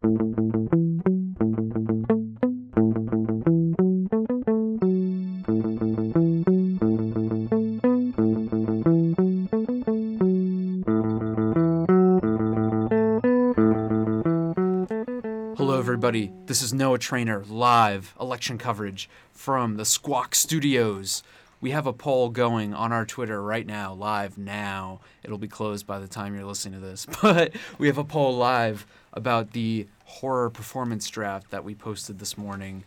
[0.00, 0.10] Hello,
[15.76, 16.30] everybody.
[16.46, 21.24] This is Noah Trainor live election coverage from the Squawk Studios.
[21.60, 25.00] We have a poll going on our Twitter right now, live now.
[25.24, 28.36] It'll be closed by the time you're listening to this, but we have a poll
[28.36, 32.84] live about the horror performance draft that we posted this morning.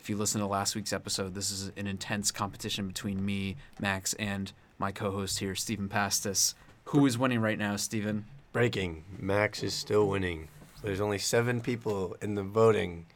[0.00, 4.12] If you listen to last week's episode, this is an intense competition between me, Max,
[4.14, 6.54] and my co host here, Stephen Pastis.
[6.84, 8.26] Who is winning right now, Stephen?
[8.52, 9.04] Breaking.
[9.18, 10.48] Max is still winning.
[10.82, 13.06] There's only seven people in the voting,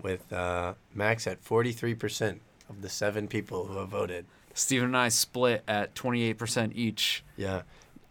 [0.00, 2.38] with uh, Max at 43%
[2.68, 4.26] of the seven people who have voted.
[4.56, 7.22] Stephen and I split at 28% each.
[7.36, 7.62] Yeah.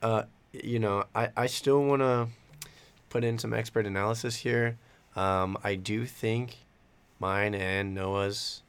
[0.02, 2.28] Uh, you know, I, I still want to
[3.10, 4.78] put in some expert analysis here.
[5.16, 6.58] Um, I do think
[7.20, 8.62] mine and Noah's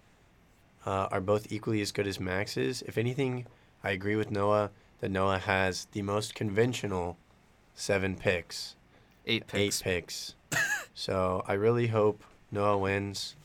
[0.87, 2.81] uh, are both equally as good as Max's.
[2.83, 3.45] If anything,
[3.85, 7.19] I agree with Noah that Noah has the most conventional
[7.75, 8.77] seven picks.
[9.27, 9.83] Eight picks.
[9.83, 10.35] eight picks.
[10.95, 13.37] so I really hope Noah wins.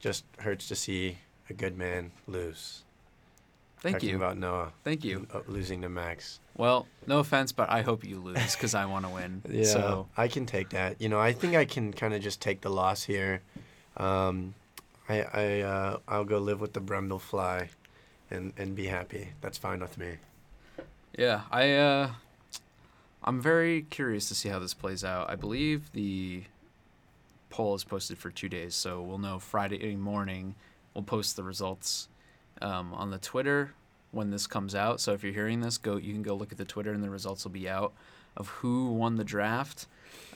[0.00, 2.82] Just hurts to see a good man lose.
[3.82, 4.16] Thank Talking you.
[4.16, 5.26] about Noah Thank you.
[5.32, 6.38] uh, losing to Max.
[6.56, 9.42] Well, no offense, but I hope you lose because I want to win.
[9.50, 11.00] yeah, So I can take that.
[11.00, 13.40] You know, I think I can kind of just take the loss here.
[13.96, 14.54] Um,
[15.08, 17.68] I I uh, I'll go live with the Brundlefly,
[18.30, 19.30] and and be happy.
[19.40, 20.16] That's fine with me.
[21.18, 22.10] yeah, I uh,
[23.24, 25.30] I'm very curious to see how this plays out.
[25.30, 26.44] I believe the
[27.48, 30.54] poll is posted for two days, so we'll know Friday morning.
[30.92, 32.08] We'll post the results
[32.60, 33.72] um, on the Twitter
[34.12, 35.00] when this comes out.
[35.00, 37.10] So if you're hearing this, go you can go look at the Twitter and the
[37.10, 37.92] results will be out
[38.36, 39.86] of who won the draft.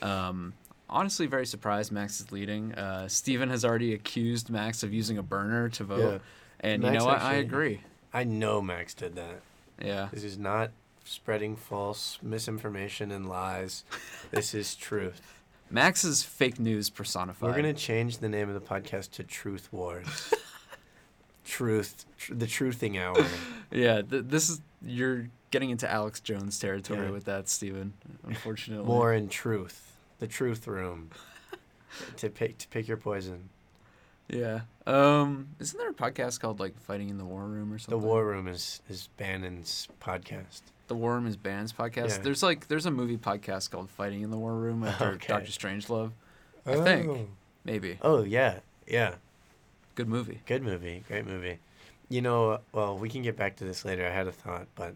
[0.01, 0.53] Um,
[0.89, 2.73] honestly, very surprised Max is leading.
[2.73, 6.21] Uh, Stephen has already accused Max of using a burner to vote,
[6.59, 7.21] and Max you know what?
[7.21, 7.81] I actually- agree.
[8.13, 9.41] I know Max did that.
[9.83, 10.07] Yeah.
[10.11, 10.71] This is not
[11.03, 13.83] spreading false misinformation and lies.
[14.31, 15.41] this is truth.
[15.69, 17.49] Max is fake news personified.
[17.49, 20.33] We're gonna change the name of the podcast to Truth Wars.
[21.45, 23.25] Truth, tr- the truthing hour.
[23.71, 27.11] Yeah, th- this is you're getting into Alex Jones territory Yeah.
[27.11, 27.93] with that, Stephen.
[28.25, 28.85] Unfortunately.
[28.85, 31.09] More in truth, the truth room.
[32.17, 33.49] to pick to pick your poison.
[34.29, 34.61] Yeah.
[34.87, 35.49] Um.
[35.59, 37.99] Isn't there a podcast called like Fighting in the War Room or something?
[37.99, 38.05] The?
[38.07, 40.61] War Room is is Bannon's podcast.
[40.87, 42.09] The War Room is Bannon's podcast.
[42.09, 42.17] Yeah.
[42.19, 45.27] There's like there's a movie podcast called Fighting in the War Room after Okay.
[45.27, 46.11] Doctor Strangelove.
[46.65, 47.07] I think.
[47.09, 47.27] Oh.
[47.65, 47.97] Maybe.
[48.01, 49.15] Oh yeah, yeah.
[49.95, 50.41] Good movie.
[50.45, 51.59] Good movie, great movie.
[52.09, 54.05] You know, well, we can get back to this later.
[54.05, 54.93] I had a thought, but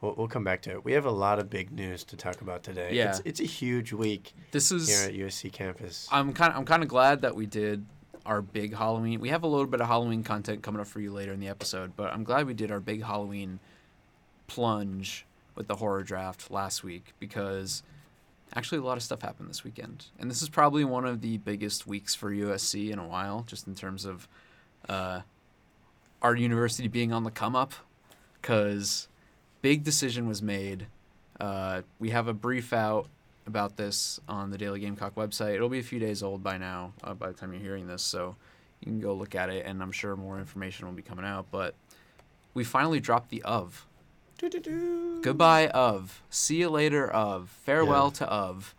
[0.00, 0.84] we'll, we'll come back to it.
[0.84, 2.90] We have a lot of big news to talk about today.
[2.92, 3.10] Yeah.
[3.10, 4.88] It's, it's a huge week This is.
[4.88, 6.06] here at USC campus.
[6.12, 6.52] I'm kind.
[6.54, 7.84] I'm kind of glad that we did
[8.24, 9.20] our big Halloween.
[9.20, 11.48] We have a little bit of Halloween content coming up for you later in the
[11.48, 13.58] episode, but I'm glad we did our big Halloween
[14.46, 17.82] plunge with the horror draft last week because
[18.54, 21.38] actually a lot of stuff happened this weekend, and this is probably one of the
[21.38, 24.28] biggest weeks for USC in a while, just in terms of
[24.88, 25.20] uh,
[26.22, 27.72] our university being on the come up,
[28.40, 29.08] because
[29.62, 30.86] big decision was made.
[31.40, 33.08] Uh, we have a brief out
[33.46, 35.54] about this on the Daily Gamecock website.
[35.54, 38.02] It'll be a few days old by now, uh, by the time you're hearing this,
[38.02, 38.36] so
[38.80, 41.46] you can go look at it, and I'm sure more information will be coming out.
[41.50, 41.74] But
[42.52, 43.86] we finally dropped the of.
[45.22, 46.22] Goodbye, of.
[46.30, 47.50] See you later, of.
[47.64, 48.18] Farewell Yeah.
[48.18, 48.74] to of.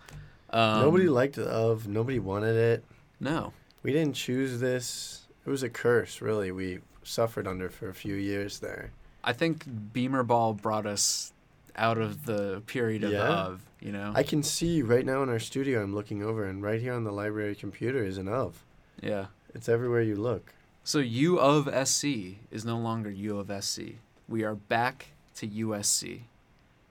[0.50, 1.88] Um, nobody liked of.
[1.88, 2.84] Nobody wanted it.
[3.20, 3.54] No.
[3.84, 5.28] We didn't choose this.
[5.46, 6.52] It was a curse, really.
[6.52, 8.92] We suffered under for a few years there.
[9.24, 11.34] I think Beamer Ball brought us
[11.76, 13.28] out of the period of Yeah.
[13.28, 14.12] of, you know?
[14.16, 15.82] I can see right now in our studio.
[15.84, 18.64] I'm looking over, and right here on the library computer is an of.
[19.02, 19.28] yeah.
[19.54, 20.54] It's everywhere you look.
[20.84, 24.00] So U of SC is no longer U of SC.
[24.28, 26.22] We are back to USC.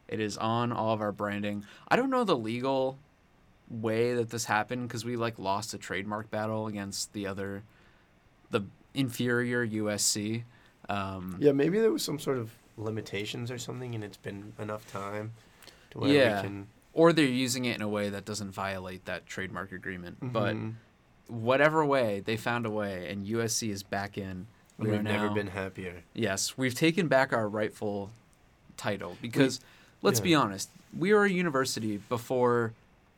[0.08, 1.64] It is on all of our branding.
[1.88, 2.98] I don't know the legal
[3.70, 7.62] way that this happened because we like lost a trademark battle against the other,
[8.50, 10.44] the inferior USC.
[10.88, 14.86] Um, Yeah, maybe there was some sort of limitations or something, and it's been enough
[14.90, 15.32] time
[15.90, 16.42] to where Yeah.
[16.42, 16.66] we can.
[16.92, 20.18] Or they're using it in a way that doesn't violate that trademark agreement.
[20.20, 20.74] But Mhm.
[21.28, 24.46] whatever way, they found a way, and USC is back in.
[24.78, 26.02] We we've never now- been happier.
[26.12, 28.10] Yes, we've taken back our rightful
[28.76, 29.60] title because
[30.02, 32.72] let's be honest, we were a university before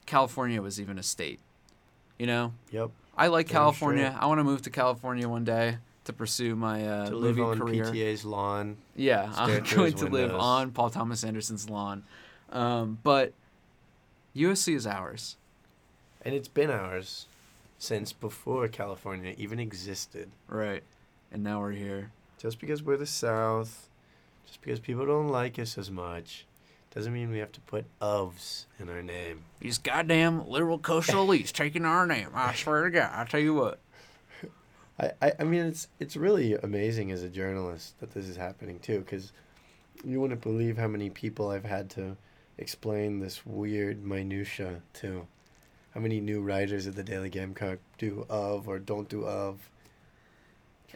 [0.06, 1.38] California was even a state.
[2.18, 2.90] You know, Yep.
[3.18, 4.06] I like Damn California.
[4.10, 4.22] straight.
[4.22, 7.58] I want to move to California one day to pursue my uh, to live on
[7.58, 7.84] career.
[7.84, 8.76] PTA's lawn.
[8.94, 12.04] Yeah, I'm going to live on Paul Thomas Anderson's lawn.
[12.52, 13.32] Um, but
[14.34, 15.36] USC is ours.
[16.22, 17.26] and it's been ours
[17.78, 20.30] since before California even existed.
[20.48, 20.82] Right.
[21.32, 22.10] And now we're here.
[22.38, 23.88] Just because we're the South,
[24.46, 26.46] just because people don't like us as much,
[26.96, 29.42] doesn't mean we have to put ofs in our name.
[29.60, 32.28] These goddamn liberal coastal elites taking our name.
[32.34, 33.10] I swear to God.
[33.12, 33.80] I tell you what.
[34.98, 38.78] I, I, I mean, it's it's really amazing as a journalist that this is happening
[38.78, 39.32] too, because
[40.04, 42.16] you wouldn't believe how many people I've had to
[42.56, 45.26] explain this weird minutia to.
[45.92, 49.70] How many new writers at the Daily Gamecock do of or don't do of.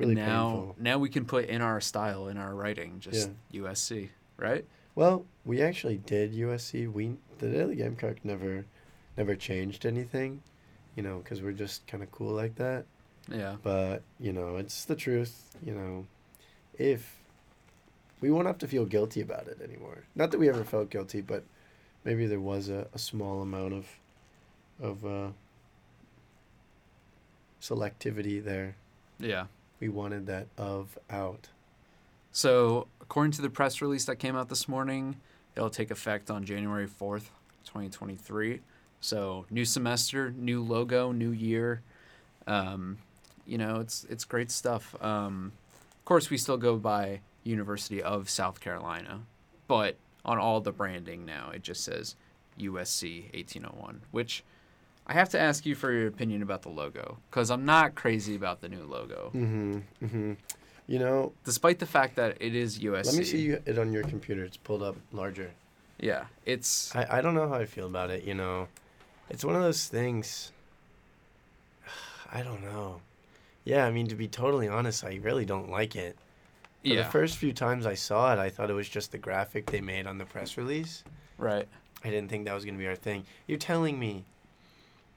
[0.01, 0.77] Really and now, painful.
[0.79, 4.09] now we can put in our style in our writing, just USC,
[4.39, 4.65] right?
[4.95, 6.91] Well, we actually did USC.
[6.91, 8.65] We the Daily Gamecock never,
[9.17, 10.43] never changed anything,
[10.97, 12.87] you know, because we're just kind of cool like that.
[13.31, 13.57] Yeah.
[13.63, 15.55] But you know, it's the truth.
[15.65, 16.07] You know,
[16.79, 17.21] if
[18.23, 20.05] we won't have to feel guilty about it anymore.
[20.15, 21.45] Not that we ever felt guilty, but
[22.05, 23.87] maybe there was a, a small amount of
[24.81, 25.29] of uh,
[27.61, 28.77] selectivity there.
[29.19, 29.47] Yeah.
[29.81, 31.49] We wanted that of out.
[32.33, 35.17] So, according to the press release that came out this morning,
[35.57, 37.31] it'll take effect on January 4th,
[37.65, 38.61] 2023.
[39.01, 41.83] So, new semester, new logo, new year.
[42.47, 42.99] Um,
[43.47, 44.95] you know, it's it's great stuff.
[45.03, 45.53] Um,
[45.99, 49.23] of course, we still go by University of South Carolina,
[49.67, 52.15] but on all the branding now, it just says
[52.59, 54.45] USC 1801, which
[55.11, 58.37] I have to ask you for your opinion about the logo because I'm not crazy
[58.37, 59.79] about the new logo, Mm-hmm.
[60.05, 60.33] Mm-hmm.
[60.87, 63.07] You know, despite the fact that it is USC.
[63.07, 64.45] let me see you- it on your computer.
[64.45, 65.51] It's pulled up larger.
[65.99, 68.69] Yeah, it's I, I don't know how I feel about it, you know.
[69.29, 70.53] It's one of those things.
[72.33, 73.01] I don't know.
[73.65, 76.17] Yeah, I mean, to be totally honest, I really don't like it.
[76.83, 79.19] For yeah, The first few times I saw it, I thought it was just the
[79.19, 81.03] graphic they made on the press release.
[81.37, 81.67] right.
[82.03, 83.25] I didn't think that was going to be our thing.
[83.47, 84.25] You're telling me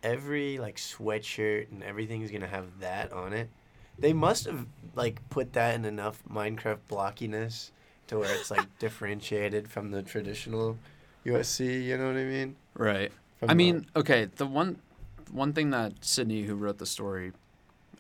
[0.04, 3.50] every, like, sweatshirt and everything is going to have that on it?
[3.98, 4.66] They must have,
[4.96, 7.72] like, put that in enough Minecraft blockiness
[8.08, 10.78] to where it's, like, differentiated from the traditional
[11.26, 12.56] USC, you know what I mean?
[12.76, 13.12] Right.
[13.40, 14.80] From I the- mean, okay, the one
[15.32, 17.32] one thing that Sydney, who wrote the story,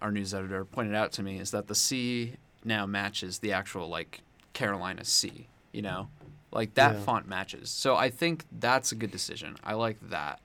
[0.01, 2.33] our news editor, pointed out to me is that the C
[2.63, 4.21] now matches the actual like
[4.53, 5.47] Carolina C.
[5.71, 6.09] You know,
[6.51, 6.99] like that Yeah.
[7.01, 7.71] font matches.
[7.71, 9.55] So I think that's a good decision.
[9.63, 10.41] I like that.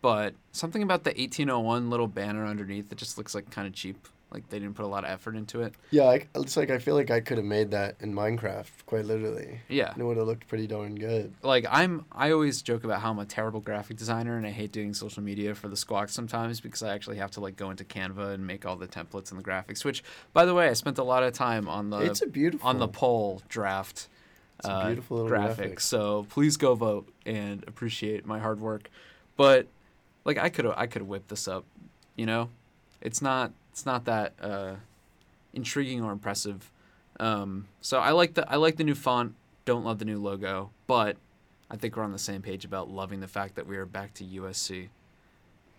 [0.00, 4.06] But something about the 1801 little banner underneath that just looks like kind of cheap.
[4.30, 5.74] Like they didn't put a lot of effort into it.
[5.90, 9.06] Yeah, I, it's like I feel like I could have made that in Minecraft, quite
[9.06, 9.60] literally.
[9.68, 9.90] Yeah.
[9.90, 11.32] And it would have looked pretty darn good.
[11.42, 14.70] like I'm I always joke about how I'm a terrible graphic designer and I hate
[14.70, 17.84] doing social media for the squawk sometimes because I actually have to like go into
[17.84, 19.82] Canva and make all the templates and the graphics.
[19.82, 20.04] Which,
[20.34, 22.68] by the way, I spent a lot of time on the it's a beautiful.
[22.68, 24.08] on the poll draft
[24.58, 25.56] It's a uh, beautiful little graphic.
[25.56, 25.80] graphic.
[25.80, 28.90] So please go vote and appreciate my hard work.
[29.38, 29.68] But
[30.28, 31.64] like I could I could whip this up,
[32.14, 32.50] you know.
[33.00, 34.74] It's not it's not that uh,
[35.54, 36.70] intriguing or impressive.
[37.18, 39.34] Um, so I like the I like the new font.
[39.64, 41.16] Don't love the new logo, but
[41.70, 44.12] I think we're on the same page about loving the fact that we are back
[44.14, 44.88] to USC.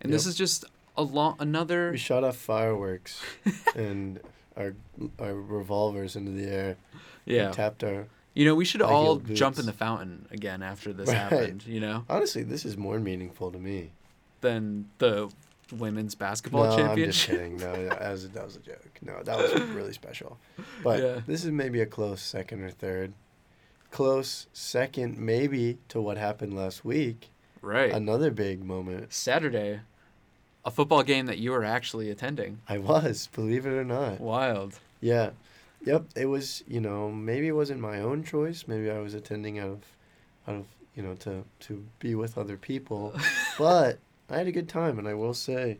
[0.01, 0.65] And this is just
[0.97, 3.21] a long another We shot off fireworks
[3.75, 4.19] and
[4.57, 4.73] our
[5.19, 6.77] our revolvers into the air.
[7.25, 7.51] Yeah.
[7.51, 8.07] tapped our.
[8.33, 11.17] You know, we should all jump in the fountain again after this Right.
[11.17, 13.91] happened, you know, Honestly, this is more meaningful to me.
[14.41, 15.31] Than the
[15.71, 17.57] women's basketball no, I'm just kidding.
[17.57, 18.89] No, that was that was a joke.
[19.01, 20.37] No, that was really special.
[20.83, 21.19] But Yeah.
[21.27, 23.13] this is maybe a close second or third.
[23.91, 27.29] Close second, maybe to what happened last week.
[27.61, 27.91] right.
[27.91, 29.11] Another big moment.
[29.13, 29.81] Saturday,
[30.63, 32.61] a football game that you were actually attending.
[32.67, 34.19] I was, believe it or not.
[34.19, 34.79] Wild.
[35.01, 35.31] Yeah.
[35.85, 36.05] Yep.
[36.15, 38.65] It was, you know, maybe it wasn't my own choice.
[38.67, 39.83] Maybe I was attending out of
[40.47, 40.65] out of,
[40.95, 43.13] you know, to to be with other people.
[43.57, 43.97] but
[44.29, 45.79] I had a good time and I will say,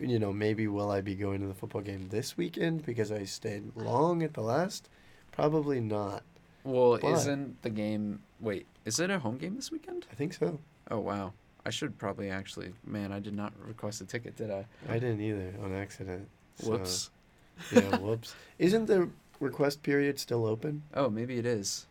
[0.00, 3.24] you know, maybe will I be going to the football game this weekend because I
[3.24, 4.88] stayed long at the last?
[5.32, 6.22] Probably not.
[6.64, 8.20] Well, But- isn't the game?
[8.40, 10.06] Wait, is it a home game this weekend?
[10.12, 10.58] I think so.
[10.90, 11.32] Oh wow,
[11.66, 12.72] I should probably actually.
[12.84, 14.64] Man, I did not request a ticket, did I?
[14.88, 16.28] I didn't either on accident.
[16.56, 17.10] So, Whoops.
[17.72, 18.34] yeah, whoops.
[18.58, 19.08] Isn't the
[19.40, 20.82] request period still open?
[20.94, 21.86] Oh, maybe it is.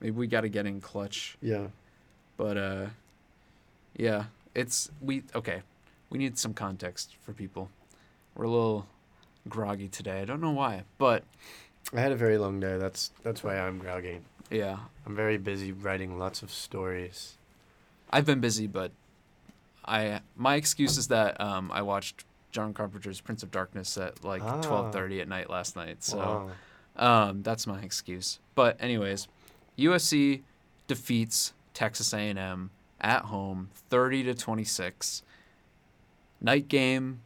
[0.00, 1.36] Maybe we got to get in clutch.
[1.40, 1.68] Yeah.
[2.36, 2.86] But uh,
[3.96, 4.24] yeah,
[4.54, 5.62] it's we okay.
[6.10, 7.70] We need some context for people.
[8.34, 8.86] We're a little
[9.48, 10.20] groggy today.
[10.20, 11.24] I don't know why, but
[11.94, 12.76] I had a very long day.
[12.78, 14.20] That's that's why I'm groggy.
[14.50, 17.36] yeah, I'm very busy writing lots of stories.
[18.10, 18.92] I've been busy, but
[19.84, 24.42] I my excuse is that um, I watched John Carpenter's Prince of Darkness at like
[24.42, 24.60] Ah.
[24.60, 26.04] twelve thirty at night last night.
[26.04, 26.18] So
[26.98, 27.28] Wow.
[27.30, 28.38] um, that's my excuse.
[28.54, 29.28] But anyways,
[29.78, 30.42] USC
[30.86, 32.70] defeats Texas A&M
[33.02, 35.22] at home, thirty to twenty six.
[36.40, 37.20] Night game,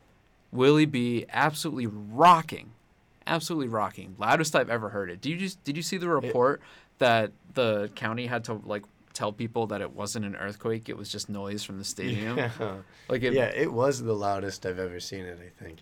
[0.53, 2.73] Willie B absolutely rocking,
[3.27, 4.15] absolutely rocking.
[4.19, 5.21] Loudest I've ever heard it.
[5.21, 6.61] Did you just did you see the report
[6.99, 8.83] that the county had to like
[9.15, 10.89] tell people that it wasn't an earthquake?
[10.91, 12.37] It was just noise from the stadium.
[12.39, 12.51] Yeah.
[13.09, 15.39] Like it, yeah, it was the loudest I've ever seen it.
[15.41, 15.79] I think.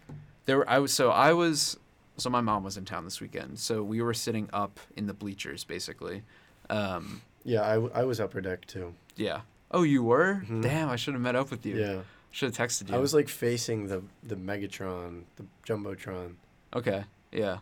[0.46, 1.76] There were, I was so I was
[2.16, 5.14] so my mom was in town this weekend, so we were sitting up in the
[5.14, 6.22] bleachers basically.
[6.70, 8.94] Um, Yeah, I was upper deck too.
[9.16, 9.40] yeah.
[9.74, 10.42] Oh, you were?
[10.46, 10.62] Mhm.
[10.62, 11.76] Damn, I should have met up with you.
[11.76, 12.00] Yeah,
[12.30, 12.94] Should have texted you.
[12.94, 16.34] I was like facing the the Megatron, the jumbotron,
[16.74, 17.04] okay.
[17.32, 17.58] Yeah.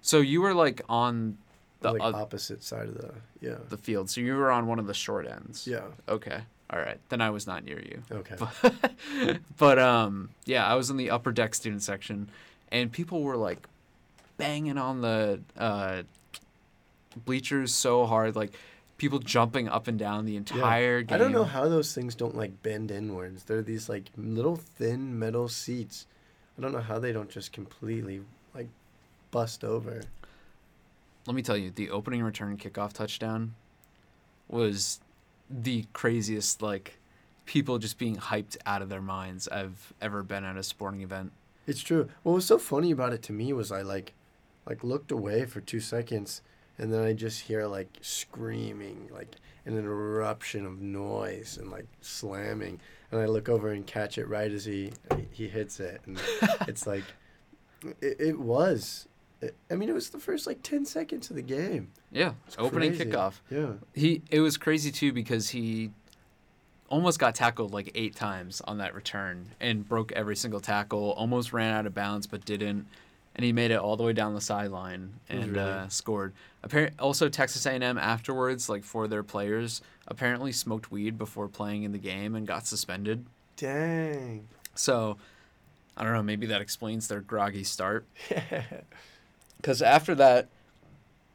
[0.00, 1.36] So you were like on
[1.80, 4.08] the like opposite side of the yeah the field.
[4.10, 5.66] So you were on one of the short ends.
[5.66, 6.40] yeah Okay.
[6.70, 6.98] All right.
[7.10, 8.02] Then I was not near you.
[8.10, 8.92] okay But,
[9.58, 12.30] but um yeah, I was in the upper deck student section
[12.72, 13.66] and people were like
[14.38, 16.02] banging on the uh
[17.24, 18.52] bleachers so hard like
[18.96, 21.14] people jumping up and down the entire game.
[21.14, 23.44] I don't know how those things don't like bend inwards.
[23.44, 26.06] They're these like little thin metal seats.
[26.56, 28.22] I don't know how they don't just completely
[28.54, 28.68] like
[29.30, 30.02] bust over.
[31.26, 33.54] Let me tell you, the opening return kickoff touchdown
[34.48, 35.00] was
[35.50, 36.98] the craziest like
[37.46, 41.32] people just being hyped out of their minds I've ever been at a sporting event.
[41.66, 42.08] It's true.
[42.22, 44.12] What was so funny about it to me was I like
[44.66, 46.42] like looked away for two seconds
[46.78, 52.80] and then I just hear like screaming, like an eruption of noise and like slamming.
[53.10, 54.92] And I look over and catch it right as he
[55.30, 56.00] he hits it.
[56.06, 56.20] And
[56.68, 57.04] it's like
[58.00, 59.06] it, it was
[59.40, 61.92] it, I mean it was the first like 10 seconds of the game.
[62.10, 63.34] Yeah, It's opening kickoff.
[63.50, 63.74] Yeah.
[63.94, 65.90] He it was crazy too because he
[66.88, 71.12] almost got tackled like eight times on that return and broke every single tackle.
[71.12, 72.86] Almost ran out of bounds but didn't,
[73.36, 76.32] and he made it all the way down the sideline and really- uh, scored.
[76.62, 81.92] Apparent also Texas A&M afterwards, like for their players, apparently smoked weed before playing in
[81.92, 83.26] the game and got suspended.
[83.56, 84.48] Dang.
[84.74, 85.18] So
[85.96, 86.22] I don't know.
[86.22, 88.06] Maybe that explains their groggy start.
[89.56, 90.48] Because after that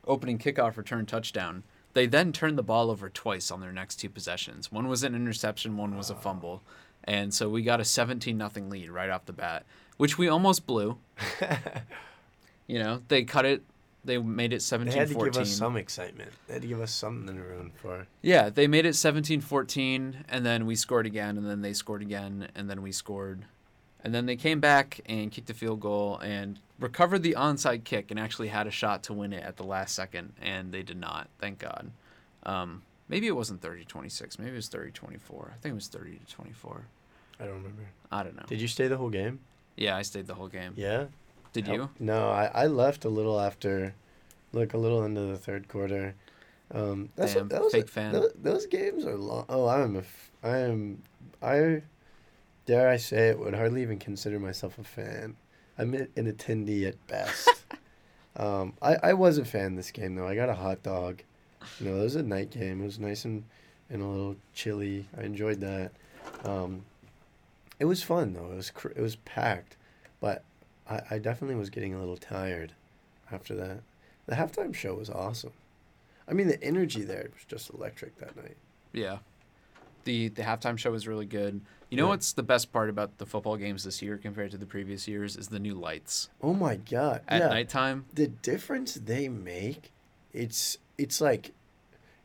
[0.06, 1.63] opening kickoff return touchdown,
[1.94, 4.72] they then turned the ball over twice on their next two possessions.
[4.72, 6.62] One was an interception, one was a fumble.
[7.06, 9.65] And so we got a 17 nothing lead right off the bat,
[10.00, 10.98] which we almost blew.
[12.70, 13.63] You know, they cut it,
[14.06, 15.32] they made it they 17 had to 14.
[15.32, 16.29] give us some excitement.
[16.46, 18.06] They had to give us something to root for.
[18.22, 22.03] Yeah, they made it 17 14, and then we scored again, and then they scored
[22.03, 23.46] again, and then we scored.
[24.03, 28.12] And then they came back and kicked a field goal and recovered the onside kick
[28.12, 30.98] and actually had a shot to win it at the last second, and they did
[30.98, 31.89] not, thank God.
[32.44, 35.53] Um, maybe it wasn't 30 26, maybe it was 30 24.
[35.56, 36.86] I think it was 30 to 24.
[37.39, 37.89] I don't remember.
[38.12, 38.44] I don't know.
[38.48, 39.39] Did you stay the whole game?
[39.80, 40.74] Yeah, I stayed the whole game.
[40.76, 41.06] Yeah.
[41.54, 41.90] Did you?
[42.00, 43.96] No, I, I left a little after,
[44.52, 46.16] like a little into the third quarter.
[46.72, 48.12] Um, that's Damn, that was fake fan.
[48.12, 49.46] Those, those games are long.
[49.48, 51.02] Oh, I'm a, f- I am,
[51.42, 51.82] I,
[52.66, 55.38] dare I say it, would hardly even consider myself a fan.
[55.78, 57.50] I'm an an attendee at best.
[58.36, 60.28] um, I, I was a fan this game though.
[60.28, 61.24] I got a hot dog.
[61.80, 62.82] You know, it was a night game.
[62.82, 63.46] It was nice and,
[63.90, 65.08] and a little chilly.
[65.18, 65.94] I enjoyed that.
[66.44, 66.84] Um,
[67.80, 68.52] it was fun though.
[68.52, 69.78] It was cr- it was packed,
[70.20, 70.44] but
[70.90, 72.74] I, I definitely was getting a little tired
[73.32, 73.82] after that.
[74.26, 75.54] The halftime show was awesome.
[76.28, 78.58] I mean, the energy there was just electric that night.
[78.94, 79.18] Yeah.
[80.04, 81.62] The the halftime show was really good.
[81.90, 82.10] You know Yeah.
[82.10, 85.36] what's the best part about the football games this year compared to the previous years
[85.36, 86.30] is the new lights.
[86.42, 87.22] Oh my god!
[87.28, 89.92] At yeah, nighttime, the difference they make,
[90.32, 91.52] it's it's like,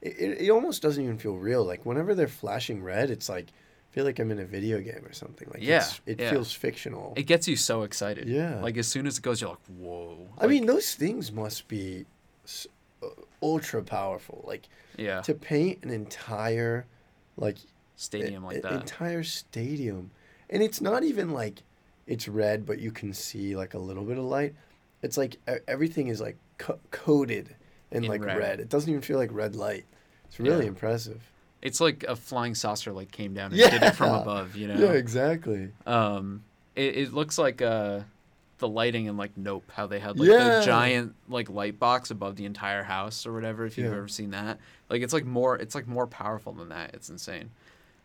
[0.02, 1.64] it, it almost doesn't even feel real.
[1.64, 3.46] Like whenever they're flashing red, it's like,
[3.94, 5.46] feel like I'm in a video game or something.
[5.54, 6.30] Like Yeah, it yeah.
[6.30, 7.14] feels fictional.
[7.16, 8.28] it gets you so excited.
[8.28, 8.60] Yeah.
[8.60, 10.26] Like as soon as it goes, you're like, whoa.
[10.36, 12.04] I mean, those things must be
[13.02, 13.06] uh,
[13.40, 14.42] ultra powerful.
[14.46, 14.64] Like
[14.98, 16.86] yeah, to paint an entire,
[17.36, 17.58] like
[17.96, 18.72] stadium a- like that.
[18.72, 20.10] entire stadium,
[20.50, 21.62] and it's not even like
[22.08, 24.54] it's red, but you can see like a little bit of light.
[25.02, 25.36] It's like
[25.68, 27.54] everything is like co- coated
[27.92, 28.38] in, In like red.
[28.38, 28.60] red.
[28.60, 29.84] It doesn't even feel like red light.
[30.26, 30.68] It's really Yeah.
[30.74, 31.22] impressive.
[31.64, 33.70] It's like a flying saucer like came down and Yeah.
[33.70, 34.54] did it from above.
[34.54, 34.78] You know.
[34.78, 35.70] Yeah, exactly.
[35.86, 36.44] Um,
[36.76, 38.00] it, it looks like uh,
[38.58, 40.58] the lighting in like Nope, how they had like Yeah.
[40.60, 43.64] the giant like light box above the entire house or whatever.
[43.66, 43.96] If you've Yeah.
[43.98, 44.58] ever seen that,
[44.90, 46.94] like it's like more, it's like more powerful than that.
[46.94, 47.50] It's insane.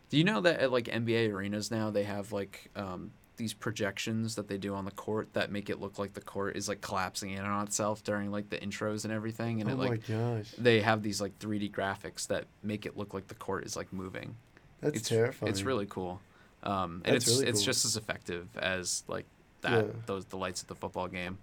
[0.09, 4.35] Do you know that at like NBA arenas now they have like um, these projections
[4.35, 6.81] that they do on the court that make it look like the court is like
[6.81, 10.07] collapsing in on itself during like the intros and everything, and oh it my like
[10.07, 13.75] gosh, they have these like 3D graphics that make it look like the court is
[13.75, 14.35] like moving
[14.81, 15.49] that's it's terrifying.
[15.49, 16.21] It's really cool,
[16.63, 17.65] um, and That's it's really it's cool.
[17.65, 19.25] just as effective as like
[19.61, 19.91] that Yeah.
[20.05, 21.37] those the lights at the football game.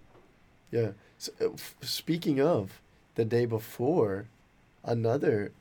[0.71, 0.91] Yeah.
[1.17, 2.79] So, uh, f- speaking of
[3.15, 4.25] the day before,
[4.83, 5.51] another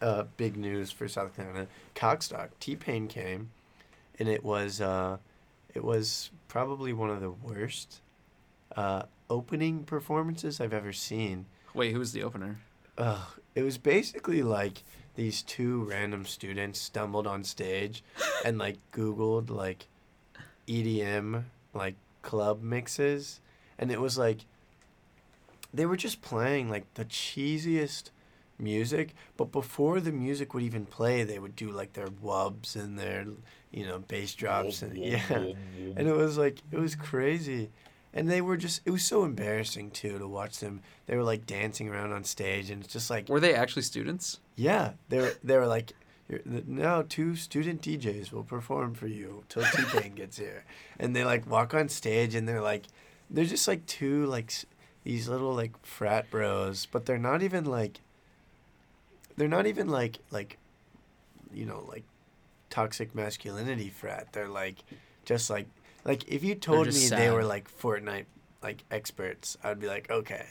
[0.00, 2.48] uh, big news for South Carolina, Cockstock.
[2.60, 3.50] T Pain came,
[4.18, 5.18] and it was uh,
[5.74, 8.00] it was probably one of the worst
[8.76, 11.46] uh, opening performances I've ever seen.
[11.74, 12.60] Wait, who was the opener?
[12.98, 14.82] Ugh, it was basically like
[15.14, 18.02] these two random students stumbled on stage
[18.44, 19.86] and like Googled like
[20.68, 23.40] EDM like club mixes,
[23.78, 24.40] and it was like
[25.72, 28.10] they were just playing like the cheesiest
[28.58, 32.98] music, but before the music would even play, they would do like their wubs and
[32.98, 33.26] their
[33.72, 35.98] you know bass drops and yeah, mm-hmm.
[35.98, 37.70] and it was like it was crazy.
[38.14, 40.82] And they were just, it was so embarrassing too to watch them.
[41.06, 44.38] They were like dancing around on stage, and it's just like, Were they actually students?
[44.54, 45.94] yeah, they were they were like,
[46.66, 50.64] now two student DJs will perform for you till T Pain gets here,
[50.98, 52.84] and they like walk on stage and they're like,
[53.30, 54.52] they're just like two like
[55.04, 58.00] these little like frat bros, but they're not even like,
[59.36, 60.58] they're not even like like,
[61.52, 62.04] you know like,
[62.72, 64.28] toxic masculinity frat.
[64.32, 64.76] They're like,
[65.26, 65.66] just like
[66.04, 68.24] like if you told me just they were like Fortnite
[68.62, 70.46] like experts, I'd be like, okay,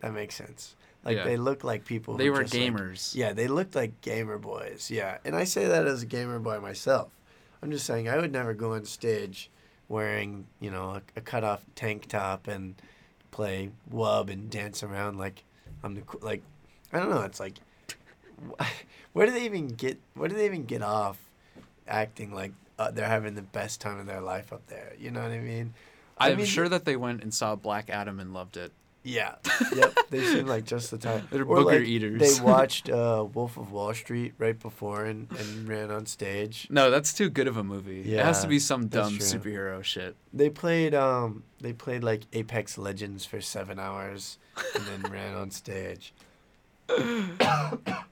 [0.00, 0.74] that makes sense.
[1.04, 1.24] Like Yeah.
[1.24, 2.16] they look like people.
[2.16, 3.14] They who were just, like, gamers.
[3.14, 4.90] yeah, they looked like gamer boys.
[4.90, 7.10] Yeah, and I say that as a gamer boy myself.
[7.62, 9.48] I'm just saying I would never go on stage
[9.88, 12.74] wearing you know a, a cut off tank top and
[13.30, 15.44] play wub and dance around like
[15.84, 16.42] I'm the like
[16.92, 17.22] I don't know.
[17.22, 17.58] It's like
[18.58, 18.66] wh-
[19.12, 21.18] where do they even get where do they even get off
[21.86, 24.92] acting like uh, they're having the best time of their life up there?
[24.98, 25.74] You know what I mean?
[26.18, 28.72] I I'm mean, sure that they went and saw Black Adam and loved it.
[29.04, 29.34] Yeah.
[29.74, 29.94] Yep.
[30.10, 31.26] They seem like just the time.
[31.30, 32.20] They're Or, booger like, eaters.
[32.20, 36.66] They watched uh, Wolf of Wall Street right before and, and ran on stage.
[36.70, 38.02] No, that's too good of a movie.
[38.12, 40.14] it has to be some dumb superhero shit.
[40.32, 44.36] They played um they played like Apex Legends for seven hours
[44.74, 46.12] and then ran on stage.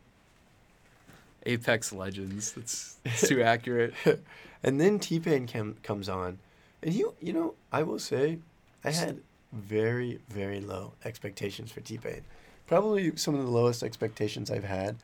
[1.47, 2.52] Apex Legends.
[2.52, 3.94] That's, that's too accurate.
[4.62, 6.38] And then T Pain cam- comes on,
[6.82, 8.40] and you you know I will say,
[8.85, 9.20] I had
[9.52, 12.21] very very low expectations for T Pain,
[12.67, 14.97] probably some of the lowest expectations I've had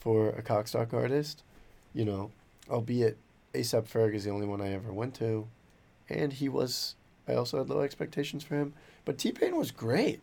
[0.00, 1.42] for a cockstock artist,
[1.92, 2.30] you know,
[2.70, 3.18] albeit
[3.52, 5.46] ASAP Ferg is the only one I ever went to,
[6.08, 6.94] and he was
[7.28, 8.72] I also had low expectations for him,
[9.04, 10.22] but T Pain was great.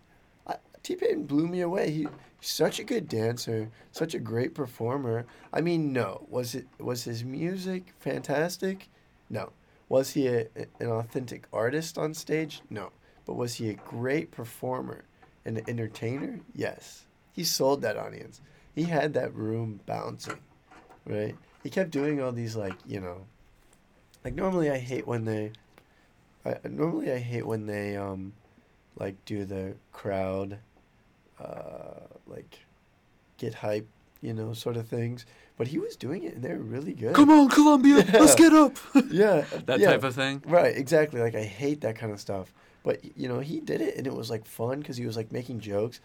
[0.84, 1.92] T Pain blew me away.
[1.92, 2.08] He
[2.40, 5.26] he's such a good dancer, such a great performer.
[5.54, 8.90] I mean, no, was it was his music fantastic?
[9.30, 9.52] No.
[9.90, 10.48] Was he a,
[10.80, 12.62] an authentic artist on stage?
[12.70, 12.92] No.
[13.26, 15.04] But was he a great performer,
[15.46, 16.40] and an entertainer?
[16.54, 17.06] Yes.
[17.32, 18.42] He sold that audience.
[18.76, 20.40] He had that room bouncing,
[21.06, 21.36] right?
[21.64, 23.26] He kept doing all these like you know,
[24.24, 25.52] like normally I hate when they,
[26.46, 28.34] I normally I hate when they um,
[28.98, 30.60] like do the crowd,
[31.40, 32.60] uh, like,
[33.38, 33.88] get hype,
[34.22, 35.26] you know, sort of things.
[35.58, 37.14] But he was doing it, and they were really good.
[37.16, 38.78] Come on, Columbia, let's get up.
[39.12, 39.92] Yeah, that yeah.
[39.92, 40.42] type of thing.
[40.46, 41.20] Right, exactly.
[41.20, 42.54] Like I hate that kind of stuff.
[42.84, 45.32] But you know, he did it and it was like fun cuz he was like
[45.32, 46.00] making jokes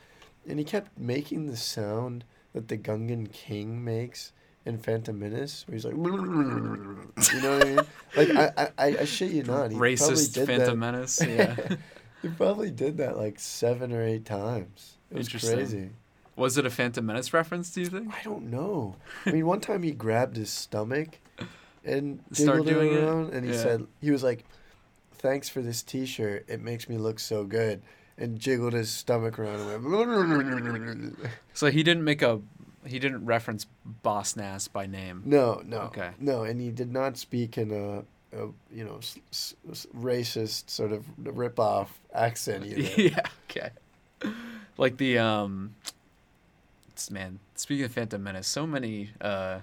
[0.49, 4.33] and he kept making the sound that the Gungan King makes
[4.67, 7.81] in Phantom Menace where he's like you know what I mean?
[8.17, 9.71] Like I I, I shit you not.
[9.71, 10.93] He probably Racist did Phantom that.
[10.93, 11.21] Menace.
[11.21, 11.57] Yeah.
[12.23, 14.97] He probably did that like 7 or 8 times.
[15.15, 15.55] It was Interesting.
[15.57, 15.91] crazy.
[16.37, 17.71] Was it a Phantom Menace reference?
[17.71, 18.13] Do you think?
[18.13, 18.97] I don't know.
[19.25, 21.19] I mean, one time he grabbed his stomach
[21.85, 22.93] and Start jiggled it doing
[23.29, 23.35] it?
[23.35, 23.63] and he Yeah.
[23.63, 24.45] said he was like,
[25.13, 26.45] "Thanks for this T-shirt.
[26.49, 27.81] It makes me look so good."
[28.19, 31.17] And jiggled his stomach around and went.
[31.53, 32.41] So he didn't make a.
[32.87, 35.23] He didn't reference Boss Nass by name.
[35.25, 36.11] no, no, Okay.
[36.21, 38.01] no, and he did not speak in a,
[38.39, 43.01] a you know, s- s- racist sort of rip-off accent either.
[43.03, 43.21] yeah.
[43.51, 43.71] Okay.
[44.77, 45.75] Like the um.
[46.89, 49.61] It's, man, speaking of Phantom Menace, so many uh,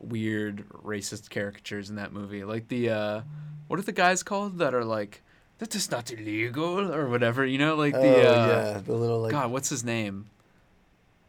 [0.00, 2.42] weird racist caricatures in that movie.
[2.44, 3.20] Like the uh,
[3.68, 5.22] what are the guys called that are like
[5.58, 7.44] that is not illegal or whatever?
[7.44, 10.30] You know, like oh the uh, yeah, the little like God, what's his name?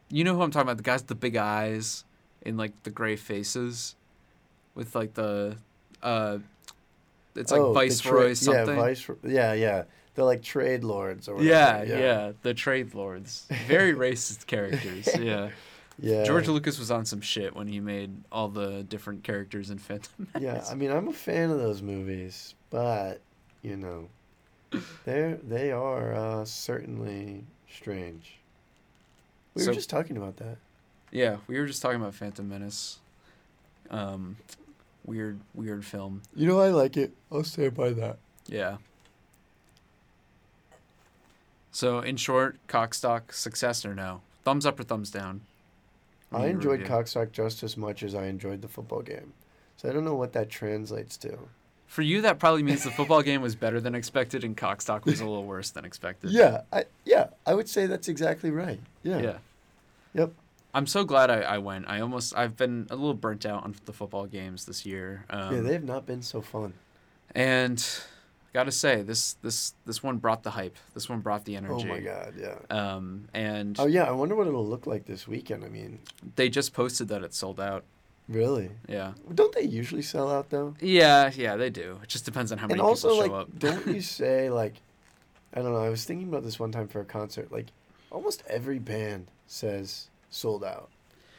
[0.09, 0.77] You know who I'm talking about?
[0.77, 2.03] The guys with the big eyes
[2.43, 3.95] and like the gray faces,
[4.75, 5.57] with like the,
[6.01, 6.39] uh,
[7.35, 8.75] it's like oh, Viceroy something.
[8.75, 9.15] Yeah, Viceroy.
[9.23, 9.83] Yeah, yeah.
[10.15, 11.99] They're like trade lords or yeah, whatever.
[12.01, 13.47] yeah, the trade lords.
[13.67, 15.07] Very racist characters.
[15.19, 15.49] Yeah.
[15.99, 16.23] yeah.
[16.23, 20.27] George Lucas was on some shit when he made all the different characters in Phantom
[20.39, 23.21] Yeah, I mean, I'm a fan of those movies, but
[23.61, 24.09] you know,
[25.05, 28.37] they're they are uh, certainly strange.
[29.53, 30.57] We So- were just talking about that.
[31.11, 32.99] yeah, we were just talking about Phantom Menace.
[33.89, 34.37] Um,
[35.05, 36.21] weird, weird film.
[36.35, 37.11] You know, I like it.
[37.31, 38.17] I'll stand by that.
[38.47, 38.77] Yeah.
[41.71, 44.21] So, in short, Cockstock, success or no?
[44.43, 45.41] Thumbs up or thumbs down?
[46.31, 46.93] I enjoyed review.
[46.95, 49.33] Cockstock just as much as I enjoyed the football game,
[49.77, 51.37] so I don't know what that translates to.
[51.87, 55.19] For you, that probably means the football game was better than expected, and Cockstock was
[55.19, 56.31] a little worse than expected.
[56.31, 58.79] Yeah, I yeah, I would say that's exactly right.
[59.03, 59.19] Yeah.
[59.19, 59.37] Yeah.
[60.13, 60.31] Yep.
[60.73, 61.89] I'm so glad I, I went.
[61.89, 65.25] I almost I've been a little burnt out on the football games this year.
[65.29, 66.73] Um, yeah, they have not been so fun.
[67.35, 67.85] and
[68.53, 70.77] gotta say this this this one brought the hype.
[70.93, 71.85] This one brought the energy.
[71.85, 72.55] Oh my god, yeah.
[72.69, 75.63] Um, and Oh yeah, I wonder what it'll look like this weekend.
[75.63, 75.99] I mean,
[76.35, 77.83] they just posted that it sold out.
[78.27, 78.69] really?
[78.87, 79.13] Yeah.
[79.33, 80.75] Don't they usually sell out though?
[80.79, 81.99] Yeah, yeah, they do.
[82.03, 83.59] It just depends on how many also, people like, show up.
[83.59, 84.75] don't you say like,
[85.53, 85.83] I don't know.
[85.83, 87.51] I was thinking about this one time for a concert.
[87.51, 87.67] Like,
[88.09, 90.89] almost every band says sold out.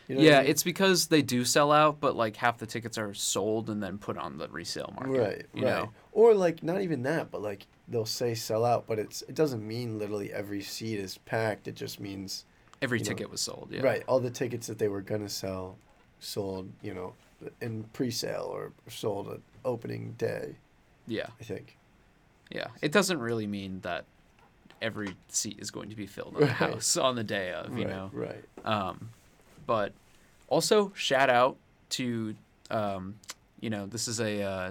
[0.09, 0.51] You know what I yeah, mean?
[0.51, 3.99] it's because they do sell out, but like half the tickets are sold and then
[3.99, 5.21] put on the resale market.
[5.21, 5.71] right, You right.
[5.71, 5.91] know.
[6.13, 9.67] Or like not even that, but like they'll say sell out, but it's it doesn't
[9.67, 11.69] mean literally every seat is packed.
[11.69, 12.45] It just means
[12.83, 13.69] Every You know, ticket was sold.
[13.71, 13.83] Yeah.
[13.83, 14.03] right.
[14.09, 15.77] All the tickets that they were gonna sell,
[16.21, 16.69] sold.
[16.83, 17.15] You know,
[17.61, 20.57] in pre-sale or sold at opening day.
[21.07, 21.27] Yeah.
[21.41, 21.77] I think.
[22.51, 22.67] Yeah.
[22.83, 24.05] It doesn't really mean that
[24.81, 27.85] every seat is going to be filled in the house on the day of, you
[27.85, 28.11] right, know.
[28.13, 28.45] Right.
[28.65, 29.11] Um,
[29.67, 29.93] but
[30.49, 31.57] also shout out
[31.91, 32.35] to,
[32.71, 33.17] um,
[33.61, 34.71] you know, this is a uh,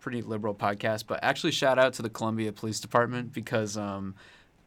[0.00, 4.14] pretty liberal podcast, but actually shout out to the Columbia Police Department because um,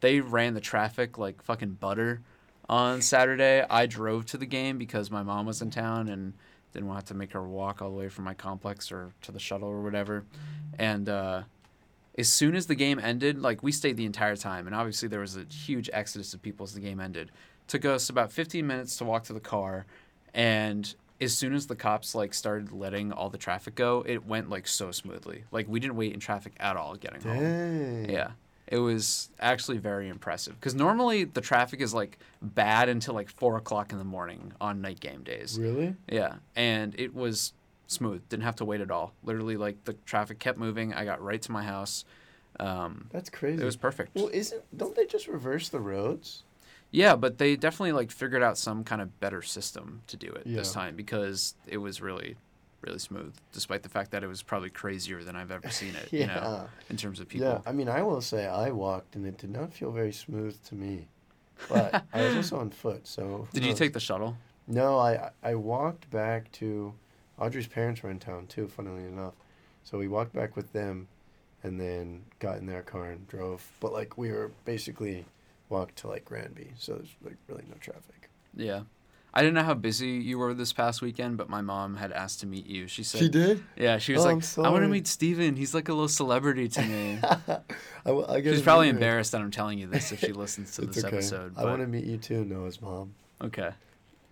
[0.00, 2.20] they ran the traffic like fucking butter
[2.68, 3.64] on Saturday.
[3.68, 6.32] I drove to the game because my mom was in town and
[6.72, 9.38] didn't want to make her walk all the way from my complex or to the
[9.38, 10.24] shuttle or whatever.
[10.78, 11.42] And uh,
[12.18, 15.20] as soon as the game ended, like we stayed the entire time, and obviously there
[15.20, 17.30] was a huge exodus of people as the game ended.
[17.68, 19.86] Took us about 15 minutes to walk to the car,
[20.34, 24.50] and as soon as the cops like started letting all the traffic go, it went
[24.50, 25.44] like so smoothly.
[25.50, 28.06] Like we didn't wait in traffic at all getting home.
[28.08, 28.32] Yeah.
[28.66, 33.56] It was actually very impressive because normally the traffic is like bad until like four
[33.56, 35.58] o'clock in the morning on night game days.
[35.60, 35.94] Really?
[36.08, 37.52] Yeah, and it was
[37.88, 38.22] smooth.
[38.30, 39.12] Didn't have to wait at all.
[39.22, 40.94] Literally, like the traffic kept moving.
[40.94, 42.06] I got right to my house.
[42.58, 43.60] Um, That's crazy.
[43.60, 44.14] it was perfect.
[44.14, 46.42] Well, isn't don't they just reverse the roads?
[46.94, 50.44] Yeah, but they definitely like figured out some kind of better system to do it
[50.46, 52.36] this time because it was really,
[52.82, 53.34] really smooth.
[53.52, 56.08] Despite the fact that it was probably crazier than I've ever seen it.
[56.12, 57.48] You know, in terms of people.
[57.48, 60.56] Yeah, I mean, I will say I walked and it did not feel very smooth
[60.68, 61.08] to me,
[61.68, 63.08] but I was also on foot.
[63.08, 64.36] So Did you take the shuttle?
[64.68, 66.94] No, I I walked back to
[67.40, 68.68] Audrey's parents were in town too.
[68.68, 69.34] Funnily enough,
[69.82, 71.08] so we walked back with them,
[71.64, 73.66] and then got in their car and drove.
[73.80, 75.24] But like we were basically
[75.74, 78.30] walked to like Granby, so there's like really no traffic.
[78.56, 78.82] Yeah.
[79.36, 82.38] I didn't know how busy you were this past weekend, but my mom had asked
[82.40, 82.86] to meet you.
[82.86, 83.64] She said, she did.
[83.76, 85.56] "Yeah." She was Oh, like, I'm want to meet Stephen.
[85.56, 87.18] He's like a little celebrity to me."
[88.06, 91.04] I, I She's probably embarrassed that I'm telling you this if she listens to this
[91.04, 91.16] okay.
[91.16, 91.54] episode.
[91.58, 93.12] I want to meet you too, Noah's mom.
[93.42, 93.70] okay,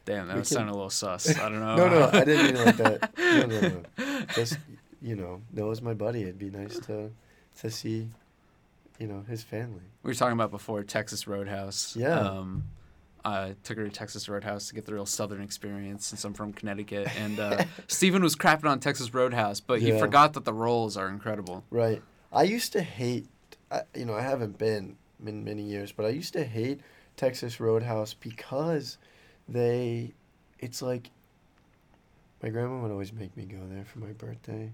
[0.05, 1.37] damn, that We was can- a little sus.
[1.37, 1.75] I don't know.
[1.83, 3.19] No, no, I didn't mean it like that.
[3.19, 3.61] No, no,
[3.99, 4.21] no.
[4.37, 4.59] Just
[5.03, 6.23] you know, Noah's my buddy.
[6.23, 7.11] It'd be nice to
[7.59, 8.07] to see,
[8.99, 9.83] you know, his family.
[10.03, 11.97] we were talking about before Texas Roadhouse.
[11.97, 12.19] Yeah.
[12.19, 12.65] Um,
[13.25, 16.53] I took her to Texas Roadhouse to get the real Southern experience since I'm from
[16.53, 17.09] Connecticut.
[17.21, 19.99] And uh, Stephen was crapping on Texas Roadhouse, but he Yeah.
[19.99, 21.65] forgot that the rolls are incredible.
[21.71, 22.03] Right.
[22.33, 23.29] I used to hate.
[23.71, 26.81] I, you know, I haven't been in many years, but I used to hate
[27.17, 28.99] Texas Roadhouse because
[29.49, 30.15] they.
[30.59, 31.11] It's like.
[32.43, 34.73] My grandma would always make me go there for my birthday,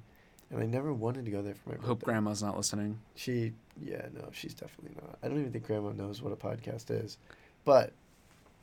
[0.50, 1.86] and I never wanted to go there for my birthday.
[1.88, 2.98] Hope Grandma's not listening.
[3.14, 5.18] She, yeah, no, she's definitely not.
[5.22, 7.18] I don't even think Grandma knows what a podcast is,
[7.64, 7.92] but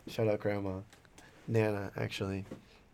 [0.07, 0.79] shout out Grandma,
[1.47, 2.45] Nana, actually.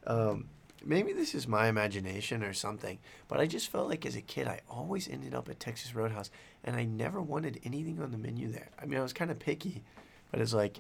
[0.08, 0.48] Um,
[0.86, 4.48] maybe this is my imagination or something, but I just felt like as a kid,
[4.48, 6.32] I always ended up at Texas Roadhouse,
[6.64, 8.70] and I never wanted anything on the menu there.
[8.82, 9.84] I mean, I was kind of picky,
[10.32, 10.78] but it's like,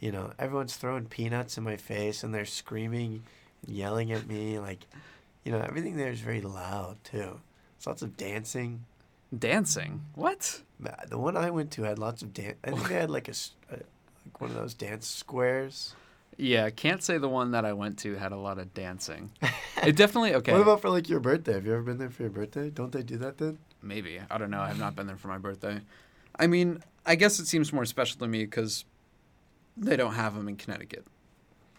[0.00, 3.22] you know, everyone's throwing peanuts in my face, and they're screaming,
[3.66, 4.86] and yelling at me, like,
[5.44, 7.40] you know, everything there is very loud too.
[7.76, 8.84] It's lots of dancing.
[9.36, 10.04] Dancing?
[10.14, 10.62] What?
[11.08, 12.56] The one I went to had lots of dance.
[12.64, 13.34] I think they had like a,
[13.70, 13.74] a-
[14.24, 15.94] like one of those dance squares.
[16.36, 19.32] Yeah, can't say the one that I went to had a lot of dancing.
[19.82, 20.52] It definitely okay.
[20.52, 21.54] What about for like your birthday?
[21.54, 22.70] Have you ever been there for your birthday?
[22.70, 23.58] Don't they do that then?
[23.82, 24.60] Maybe I don't know.
[24.60, 25.80] I have not been there for my birthday.
[26.38, 28.84] I mean, I guess it seems more special to me because
[29.76, 31.04] they don't have them in Connecticut.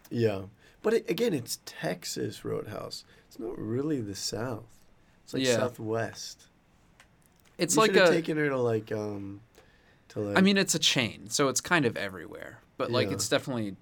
[0.09, 0.41] Yeah,
[0.81, 3.05] but it, again, it's Texas Roadhouse.
[3.27, 4.65] It's not really the South.
[5.23, 5.55] It's like Yeah.
[5.55, 6.47] Southwest.
[7.59, 8.11] It's you like should have a.
[8.13, 9.41] taken her to like um,
[10.09, 10.37] to like.
[10.37, 12.59] I mean, it's a chain, so it's kind of everywhere.
[12.77, 13.13] But like, Yeah.
[13.13, 13.75] it's definitely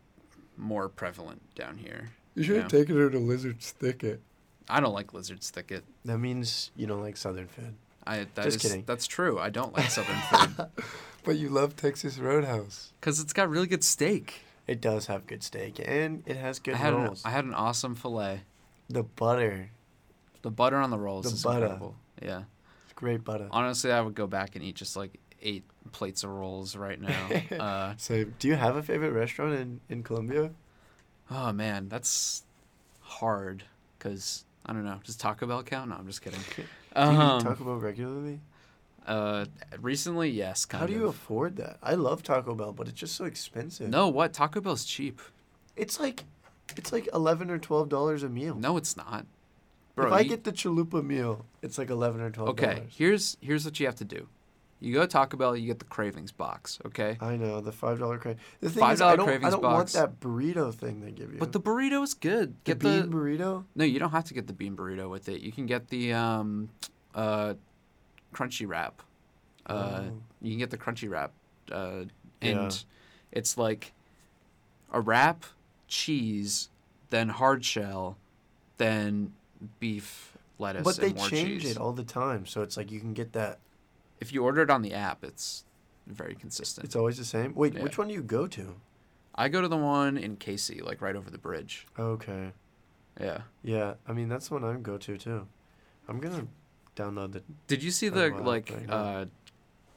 [0.57, 2.09] more prevalent down here.
[2.35, 4.21] you should have taken her to Lizard's Thicket.
[4.69, 5.85] I don't like lizard's thicket.
[6.03, 7.75] That means you don't like Southern food.
[8.05, 8.83] I that Just is- kidding.
[8.85, 9.39] That's true.
[9.39, 10.65] I don't like southern food
[11.23, 12.91] But you love Texas Roadhouse.
[12.99, 14.41] because it's got really good steak.
[14.65, 17.21] It does have good steak and it has good I had an, rolls.
[17.23, 18.41] I had an awesome fillet.
[18.89, 19.69] the butter.
[20.41, 21.63] The butter on the rolls The is butter.
[21.65, 21.95] incredible.
[22.21, 22.43] Yeah.
[22.97, 23.47] Great butter.
[23.51, 27.29] Honestly, I would go back and eat just like eight plates of rolls right now.
[27.59, 30.49] uh, So, do you have a favorite restaurant in in Columbia?
[31.31, 32.43] oh man, that's
[33.01, 33.63] hard
[33.97, 34.99] because I don't know.
[35.03, 35.89] Does Taco Bell count?
[35.91, 36.39] No, I'm just kidding.
[36.55, 36.67] Do you
[37.01, 38.39] Um, eat Taco Bell regularly?
[39.05, 39.45] uh,
[39.79, 40.65] recently, yes.
[40.69, 41.77] How do you afford that?
[41.83, 43.89] I love Taco Bell, but it's just so expensive.
[43.89, 44.33] No, what?
[44.33, 45.21] Taco Bell's cheap.
[45.75, 46.23] it's like
[46.75, 48.55] it's like eleven or twelve dollars a meal.
[48.55, 49.25] No, it's not.
[49.97, 53.35] Bro, if I you- get the chalupa meal, it's like eleven or twelve okay, here's
[53.41, 54.27] here's what you have to do.
[54.79, 57.17] You go to Taco Bell, you get the cravings box, okay?
[57.19, 58.37] I know the five dollar crave.
[58.61, 59.95] The thing is, $5 I don't, I don't box.
[59.95, 61.39] want that burrito thing they give you.
[61.39, 62.49] But the burrito is good.
[62.63, 63.63] the Get bean the burrito.
[63.75, 65.41] No, you don't have to get the bean burrito with it.
[65.41, 66.69] You can get the um
[67.15, 67.55] uh
[68.35, 69.01] crunchy wrap.
[69.65, 70.11] Uh Oh.
[70.43, 71.31] you can get the crunchy wrap.
[71.71, 72.03] Uh
[72.41, 72.49] Yeah.
[72.65, 72.85] and
[73.31, 73.93] it's like
[74.93, 75.43] a wrap,
[75.87, 76.69] cheese,
[77.09, 78.15] then hard shell,
[78.77, 79.33] then
[79.79, 81.71] beef, lettuce, But they change cheese.
[81.71, 83.59] it all the time, so it's like you can get that.
[84.19, 85.63] If you order it on the app, it's
[86.07, 86.85] very consistent.
[86.85, 87.53] It's always the same.
[87.53, 87.83] Wait, Yeah.
[87.83, 88.75] which one do you go to?
[89.35, 91.85] I go to the one in Cayce, like right over the bridge.
[91.99, 92.51] Okay.
[93.19, 93.41] Yeah.
[93.63, 95.47] Yeah, I mean that's the one I go to too.
[96.07, 96.47] I'm gonna
[96.95, 97.43] download the.
[97.67, 99.25] Did you see the like uh,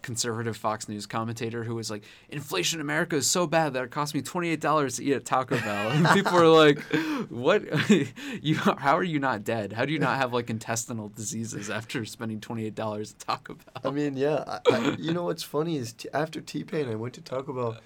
[0.03, 3.91] conservative Fox News commentator who was like, "Inflation in America is so bad that it
[3.91, 6.81] cost me twenty eight dollars to eat at Taco Bell," and people were like,
[7.29, 7.63] "What?
[8.43, 8.57] you?
[8.57, 9.73] How are you not dead?
[9.73, 13.55] How do you not have like intestinal diseases after spending twenty eight dollars at Taco
[13.55, 14.45] Bell?" I mean, yeah.
[14.47, 17.53] I, I, you know what's funny is t- after T Pain, I went to Taco
[17.53, 17.77] Bell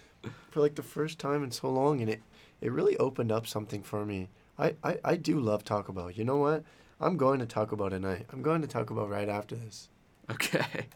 [0.51, 2.23] for like the first time in so long, and it
[2.61, 4.29] it really opened up something for me.
[4.59, 6.11] I, I, I do love Taco Bell.
[6.11, 6.65] You know what?
[7.01, 8.27] I'm going to Taco Bell tonight.
[8.33, 9.89] I'm going to Taco Bell right after this.
[10.31, 10.87] Okay.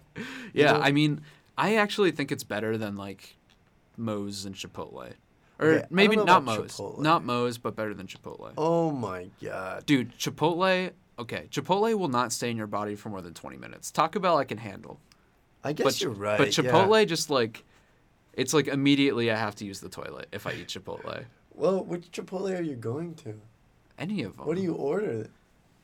[0.52, 1.20] Yeah, know- I mean,
[1.56, 3.36] I actually think it's better than like
[3.96, 5.12] Moe's and Chipotle,
[5.58, 6.98] or Okay, maybe not Moe's, Chipotle.
[7.00, 8.52] not Moe's, but better than Chipotle.
[8.56, 9.84] Oh my god.
[9.86, 10.92] Dude, Chipotle.
[11.18, 13.90] Okay, Chipotle will not stay in your body for more than twenty minutes.
[13.90, 15.00] Taco Bell I can handle,
[15.64, 16.38] I guess but you're right.
[16.38, 16.64] but yeah.
[16.64, 17.64] Chipotle just like,
[18.34, 21.24] it's like immediately I have to use the toilet if I eat Chipotle.
[21.54, 23.34] Well, which Chipotle are you going to?
[23.98, 24.46] Any of them.
[24.46, 25.28] What do you order?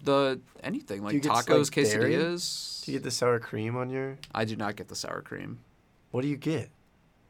[0.05, 2.15] The anything like get, like, tacos, dairy?
[2.15, 2.85] quesadillas.
[2.85, 4.19] Do you get the sour cream on your?
[4.35, 5.61] I do not get the sour cream.
[6.11, 6.71] What do you get?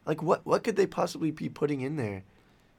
[0.05, 0.45] Like what?
[0.45, 2.23] What could they possibly be putting in there?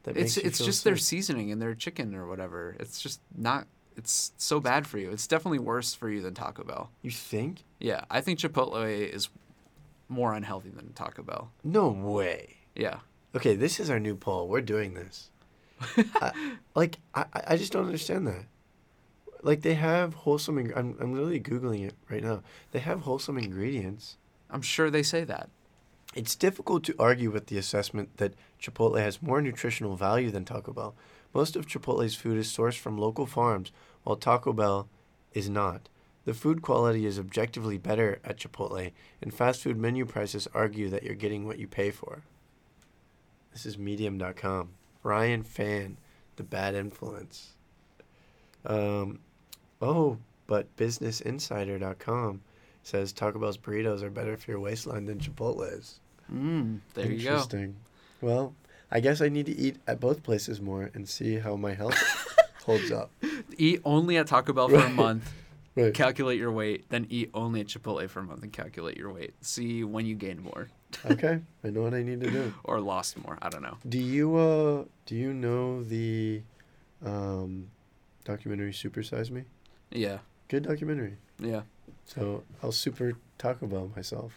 [0.05, 2.77] That It's it's just their seasoning and their chicken or whatever.
[2.79, 3.67] It's just not.
[3.97, 5.11] It's so bad for you.
[5.11, 6.91] It's definitely worse for you than Taco Bell.
[7.01, 7.65] You think?
[7.81, 9.31] Yeah, I think Chipotle is
[10.09, 11.51] more unhealthy than Taco Bell.
[11.65, 12.57] No way.
[12.75, 12.99] Yeah.
[13.35, 14.49] Okay, this is our new poll.
[14.49, 15.31] We're doing this.
[16.21, 18.45] I, like I I just don't understand that.
[19.47, 20.59] Like they have wholesome.
[20.59, 22.43] Ing- I'm I'm literally googling it right now.
[22.73, 24.17] They have wholesome ingredients.
[24.51, 25.51] I'm sure they say that.
[26.17, 30.73] It's difficult to argue with the assessment that Chipotle has more nutritional value than Taco
[30.73, 30.97] Bell.
[31.33, 33.71] Most of Chipotle's food is sourced from local farms,
[34.03, 34.89] while Taco Bell
[35.33, 35.89] is not.
[36.25, 38.91] The food quality is objectively better at Chipotle,
[39.23, 42.23] and fast food menu prices argue that you're getting what you pay for.
[43.53, 44.71] This is Medium.com.
[45.05, 45.99] Ryan Fan,
[46.35, 47.53] the bad influence.
[48.65, 49.21] Um,
[49.83, 52.41] oh, but BusinessInsider.com
[52.83, 56.01] says Taco Bell's burritos are better for your waistline than Chipotle's.
[56.33, 57.31] Mm, there you go.
[57.31, 57.77] Interesting.
[58.21, 58.55] Well,
[58.91, 61.97] I guess I need to eat at both places more and see how my health
[62.65, 63.11] holds up.
[63.59, 65.33] Eat only at Taco Bell for a month,
[65.77, 65.93] Right.
[65.93, 69.35] calculate your weight, then eat only at Chipotle for a month and calculate your weight.
[69.43, 70.69] See when you gain more
[71.11, 72.55] okay, I know what I need to do.
[72.65, 73.37] or lost more.
[73.43, 73.77] I don't know.
[73.87, 76.41] Do you uh do you know the
[77.05, 77.67] um
[78.25, 79.43] documentary Supersize Me?
[79.97, 80.19] Yeah.
[80.49, 81.17] Good documentary.
[81.39, 81.63] Yeah.
[82.05, 84.33] So I'll super Taco Bell myself.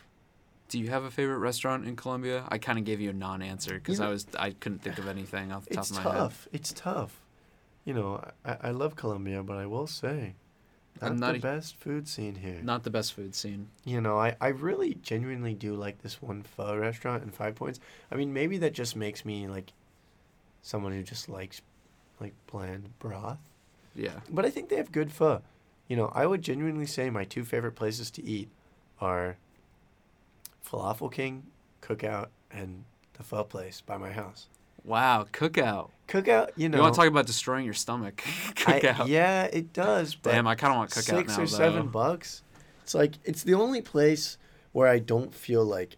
[0.69, 2.43] Do you have a favorite restaurant in Columbia?
[2.49, 4.97] I kind of gave you a non-answer because You know- I was I couldn't think
[4.97, 6.13] of anything off the top of my tough.
[6.13, 6.47] It's tough.
[6.53, 7.21] It's tough.
[7.85, 10.35] You know, I, I love Columbia, but I will say,
[11.01, 12.59] not, not the a- best food scene here.
[12.61, 13.69] Not the best food scene.
[13.85, 17.79] You know, I, I really genuinely do like this one pho restaurant in Five Points.
[18.11, 19.73] I mean, maybe that just makes me like
[20.61, 21.61] someone who just likes
[22.19, 23.39] like bland broth.
[23.99, 24.19] Yeah.
[24.29, 25.41] But I think they have good pho.
[25.87, 28.49] You know, I would genuinely say my two favorite places to eat
[29.01, 29.37] are
[30.67, 31.43] Falafel King,
[31.81, 32.83] Cookout, and
[33.13, 34.47] the pho place by my house.
[34.83, 35.25] Wow.
[35.33, 35.89] Cookout.
[36.07, 36.77] Cookout, you know.
[36.77, 38.23] you want to talk about destroying your stomach?
[38.67, 39.07] I- cookout.
[39.07, 40.15] yeah, it does.
[40.15, 41.43] But Damn, I kind of want cookout six now.
[41.43, 42.43] or seven bucks.
[42.83, 44.37] It's like it's the only place
[44.71, 45.97] where I don't feel like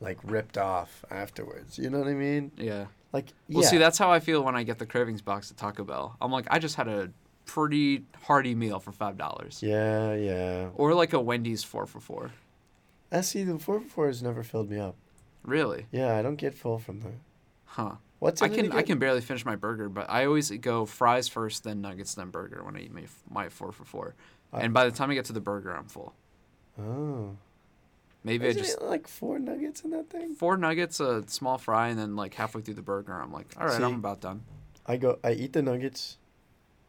[0.00, 1.78] like ripped off afterwards.
[1.78, 2.50] You know what I mean?
[2.58, 2.86] Yeah.
[3.14, 5.84] Like Well, see, that's how I feel when I get the cravings box at Taco
[5.84, 6.16] Bell.
[6.20, 7.10] I'm like, I just had a
[7.46, 10.68] pretty hearty meal for five dollars, yeah, yeah.
[10.74, 12.32] or like a Wendy's four for four.
[13.12, 14.96] I see the four for four has never filled me up.
[15.44, 15.86] Really?
[15.92, 17.12] Yeah, I don't get full from that.
[17.66, 17.92] Huh.
[18.18, 21.62] What's I can I can barely finish my burger, but I always go fries first,
[21.62, 24.14] then nuggets, then burger when I eat my my four for four.
[24.52, 26.14] I- and by the time I get to the burger, I'm full.
[26.80, 27.36] Oh.
[28.24, 30.34] Maybe I Isn't just it like four nuggets in that thing?
[30.34, 33.66] four nuggets, a small fry, and then like halfway through the burger, I'm like, all
[33.66, 33.82] right, See?
[33.82, 34.42] I'm about done.
[34.86, 35.18] I go.
[35.22, 36.16] I eat the nuggets,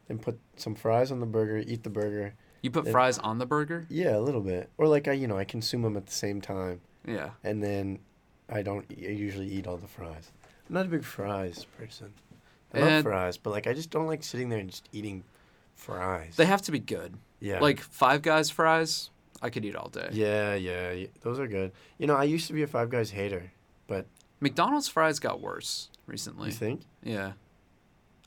[0.08, 1.58] and put some fries on the burger.
[1.58, 2.34] Eat the burger.
[2.62, 3.86] You put Then- fries on the burger?
[3.90, 4.70] Yeah, a little bit.
[4.78, 7.30] Or like I, you know, I consume them at the same time, Yeah.
[7.44, 7.98] and then
[8.48, 8.86] I don't.
[8.90, 10.32] I usually eat all the fries.
[10.68, 12.12] I'm not a big fries person.
[12.74, 15.22] I love fries, but like I just don't like sitting there and just eating
[15.74, 16.34] fries.
[16.36, 17.14] They have to be good.
[17.40, 17.60] yeah.
[17.60, 19.10] Like Five Guys fries,
[19.42, 20.08] I could eat all day.
[20.12, 21.72] Yeah, yeah, those are good.
[21.98, 23.52] You know, I used to be a Five Guys hater.
[23.86, 24.06] But
[24.40, 26.48] McDonald's fries got worse recently.
[26.48, 26.82] You think?
[27.02, 27.32] Yeah.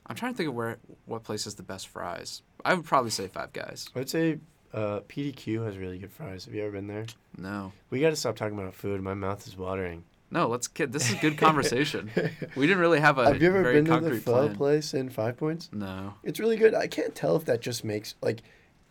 [0.06, 2.42] I'm trying to think of where what place has the best fries.
[2.64, 3.88] I would probably say Five Guys.
[3.94, 4.38] I would say
[4.72, 6.44] uh, PDQ has really good fries.
[6.46, 7.06] Have you ever been there?
[7.36, 7.72] No.
[7.90, 9.00] We got to stop talking about food.
[9.02, 10.04] My mouth is watering.
[10.32, 12.10] No, let's get this is a good conversation.
[12.54, 14.94] we didn't really have a Have you ever very been to the concrete pho place
[14.94, 15.68] in Five Points?
[15.72, 16.14] No.
[16.22, 16.74] It's really good.
[16.74, 18.42] I can't tell if that just makes like,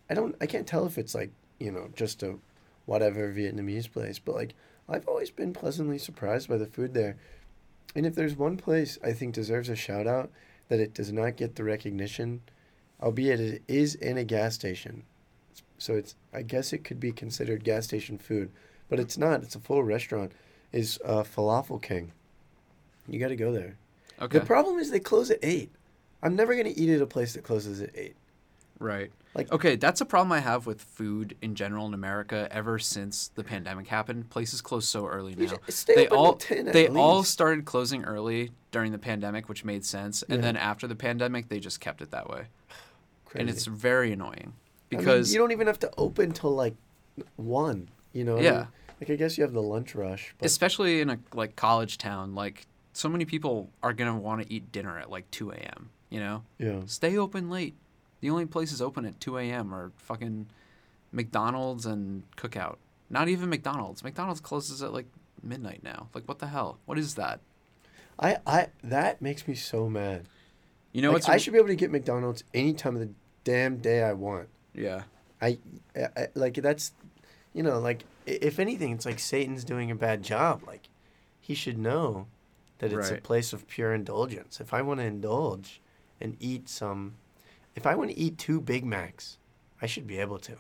[0.10, 0.36] I don't.
[0.42, 2.36] I can't tell if it's like you know just a
[2.86, 4.56] whatever Vietnamese place, but like
[4.88, 7.18] I've always been pleasantly surprised by the food there.
[7.96, 10.32] And if there's one place I think deserves a shout out
[10.70, 12.42] that it does not get the recognition,
[13.02, 15.04] albeit it is in a gas station,
[15.78, 18.52] so it's I guess it could be considered gas station food,
[18.90, 19.44] but it's not.
[19.44, 20.32] It's a full restaurant.
[20.72, 22.12] Is uh, Falafel King.
[23.08, 23.76] You got to go there.
[24.22, 24.38] Okay.
[24.38, 25.72] The problem is they close at eight.
[26.22, 28.16] I'm never gonna eat at a place that closes at eight.
[28.80, 29.12] Right.
[29.36, 33.28] Like- okay, that's a problem I have with food in general in America ever since
[33.36, 34.30] the pandemic happened.
[34.30, 35.54] Places close so early now.
[35.68, 39.86] stay They all 10 at they all started closing early during the pandemic, which made
[39.86, 40.24] sense.
[40.24, 40.42] And Yeah.
[40.42, 42.46] then after the pandemic, they just kept it that way.
[43.26, 43.40] Crazy.
[43.42, 44.54] And it's very annoying
[44.92, 46.76] I mean, because you don't even have to open till like
[47.36, 47.90] one.
[48.14, 48.36] You know.
[48.36, 48.58] what I Yeah.
[48.58, 48.68] mean?
[49.02, 52.34] Like I guess you have the lunch rush, but especially in a like college town,
[52.36, 55.90] like so many people are gonna want to eat dinner at like 2 a.m.
[56.10, 56.82] You know, yeah.
[56.88, 57.76] stay open late.
[58.22, 59.74] The only places open at 2 a.m.
[59.74, 60.48] are fucking
[61.12, 62.78] McDonald's and Cookout.
[63.10, 64.04] Not even McDonald's.
[64.04, 65.08] McDonald's closes at like
[65.42, 66.10] midnight now.
[66.14, 66.80] Like what the hell?
[66.86, 67.40] What is that?
[68.20, 70.26] I I that makes me so mad.
[70.92, 73.10] You know like, what's I should be able to get McDonald's any time of the
[73.44, 74.50] damn day I want.
[74.74, 75.04] yeah.
[75.42, 75.58] I,
[75.96, 76.92] I, I like that's,
[77.54, 80.64] you know, like if anything, it's like Satan's doing a bad job.
[80.68, 80.90] Like,
[81.40, 82.28] he should know
[82.80, 84.60] that it's a place of pure indulgence.
[84.60, 85.82] If I want to indulge
[86.20, 87.16] and eat some,
[87.80, 89.38] if I want to eat two Big Macs,
[89.82, 90.58] I should be able to.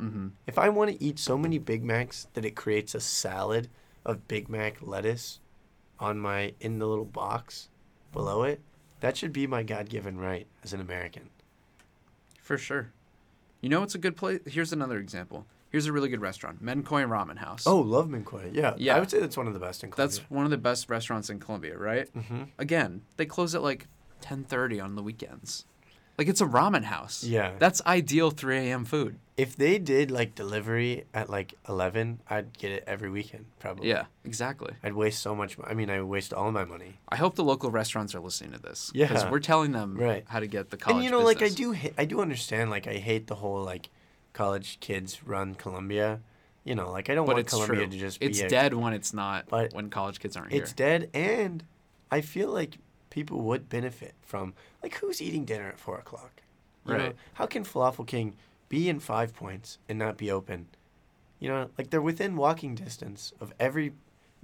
[0.00, 0.28] Mm-hmm.
[0.46, 3.68] If I want to eat so many Big Macs that it creates a salad
[4.06, 5.40] of Big Mac lettuce
[6.00, 7.68] on my in the little box
[8.14, 8.62] below it,
[9.00, 11.28] that should be my God-given right as an American.
[12.40, 12.92] For sure.
[13.60, 14.40] You know what's a good place?
[14.46, 15.44] Here's another example.
[15.68, 17.66] Here's a really good restaurant, Menkoi Ramen House.
[17.66, 18.54] Oh, love Menkoi.
[18.54, 18.96] Yeah, Yeah.
[18.96, 20.16] I would say that's one of the best in Columbia.
[20.16, 22.10] that's one of the best restaurants in Columbia, right?
[22.14, 22.44] Mm-hmm.
[22.56, 23.86] Again, they close at like
[24.22, 25.66] 10:30 on the weekends.
[26.18, 27.22] Like it's a ramen house.
[27.24, 27.52] Yeah.
[27.58, 28.84] That's ideal 3 a.m.
[28.84, 29.18] food.
[29.36, 33.88] If they did like delivery at like eleven, I'd get it every weekend probably.
[33.88, 34.72] Yeah, exactly.
[34.82, 35.56] I'd waste so much.
[35.62, 36.98] I mean, I would waste all my money.
[37.08, 38.90] I hope the local restaurants are listening to this.
[38.92, 39.06] Yeah.
[39.06, 40.24] Because we're telling them Right.
[40.26, 42.70] how to get the college and you know, like I do, ha- I do understand.
[42.70, 43.88] Like I hate the whole like
[44.32, 46.18] college kids run Columbia.
[46.64, 47.90] You know, like I don't But want Columbia true.
[47.92, 49.46] to just It's a- dead when it's not.
[49.48, 50.62] But when college kids aren't It's here.
[50.64, 51.62] It's dead, and
[52.10, 52.76] I feel like
[53.18, 56.42] people would benefit from like who's eating dinner at four o'clock.
[56.84, 57.14] Right.
[57.34, 58.34] how can Falafel King
[58.70, 60.68] be in Five Points and not be open?
[61.40, 63.92] You know, like they're within walking distance of every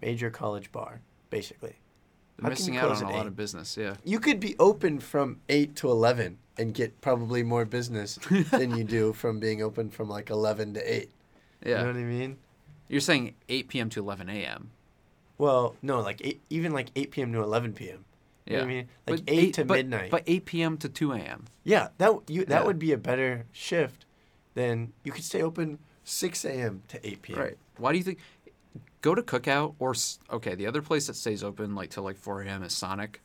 [0.01, 1.77] major college bar, basically.
[2.39, 3.29] They're missing out on a at lot eight?
[3.29, 3.77] of business.
[3.77, 3.95] Yeah.
[4.05, 8.17] You could be open from eight to eleven and get probably more business
[8.51, 11.11] than you do from being open from like eleven to eight.
[11.65, 11.71] Yeah.
[11.71, 12.37] You know what I mean?
[12.89, 13.89] You're saying 8 p.m.
[13.91, 14.71] to 11 a.m.
[15.39, 17.33] Well, no, like eight, even like eight p.m.
[17.33, 18.05] to eleven p.m.
[18.47, 18.63] You Yeah.
[18.63, 18.89] I mean?
[19.07, 20.11] Like But eight, to but- midnight.
[20.11, 20.77] But 8 p.m.
[20.79, 21.45] to 2 a.m.
[21.65, 22.67] Yeah, that you that Yeah.
[22.67, 24.05] would be a better shift
[24.55, 26.83] than you could stay open six a.m.
[26.89, 27.39] to eight p.m.
[27.39, 27.59] Right.
[27.79, 28.19] Why do you think?
[29.01, 29.95] Go to Cookout or
[30.35, 32.63] okay, the other place that stays open like till like 4 a.m.
[32.63, 33.21] is Sonic.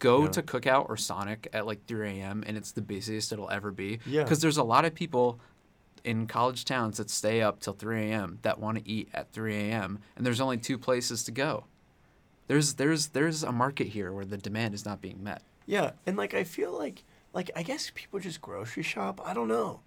[0.00, 0.30] Go Yeah.
[0.30, 2.42] to Cookout or Sonic at like 3 a.m.
[2.46, 4.00] and it's the busiest it'll ever be.
[4.06, 4.22] Yeah.
[4.24, 5.40] Because there's a lot of people
[6.04, 8.38] in college towns that stay up till 3 a.m.
[8.42, 10.00] that want to eat at 3 a.m.
[10.16, 11.64] and there's only two places to go.
[12.46, 15.42] There's there's there's a market here where the demand is not being met.
[15.66, 19.20] Yeah, and like I feel like like I guess people just grocery shop.
[19.24, 19.80] I don't know.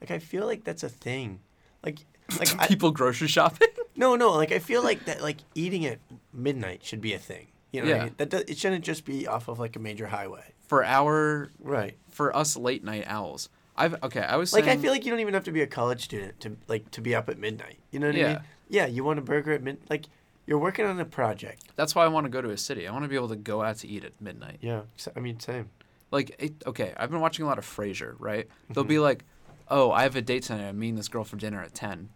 [0.00, 1.40] Like I feel like that's a thing.
[1.84, 1.98] Like
[2.38, 3.68] like I, People grocery shopping.
[3.96, 5.98] no no like I feel like that like eating at
[6.32, 7.48] midnight should be a thing.
[7.72, 8.02] You know what Yeah.
[8.02, 8.14] I mean?
[8.18, 10.54] That does, it shouldn't just be off of like a major highway.
[10.68, 11.96] for our Right.
[12.10, 13.48] for us late night owls.
[13.76, 14.20] I've okay.
[14.22, 16.04] I was Like saying, I feel like you don't even have to be a college
[16.04, 17.78] student to like to be up at midnight.
[17.90, 18.38] You know what I mean?
[18.68, 20.06] Yeah, you want a burger at mid like
[20.46, 21.64] you're working on a project.
[21.76, 22.86] That's why I want to go to a city.
[22.86, 24.58] I want to be able to go out to eat at midnight.
[24.60, 24.82] Yeah,
[25.16, 25.70] I mean same.
[26.12, 28.46] Like, it, okay, I've been watching a lot of Frasier, right?
[28.70, 28.88] They'll Mm-hmm.
[28.88, 29.24] be like,
[29.68, 30.68] "Oh, I have a date tonight.
[30.68, 32.10] I'm meeting this girl for dinner at 10.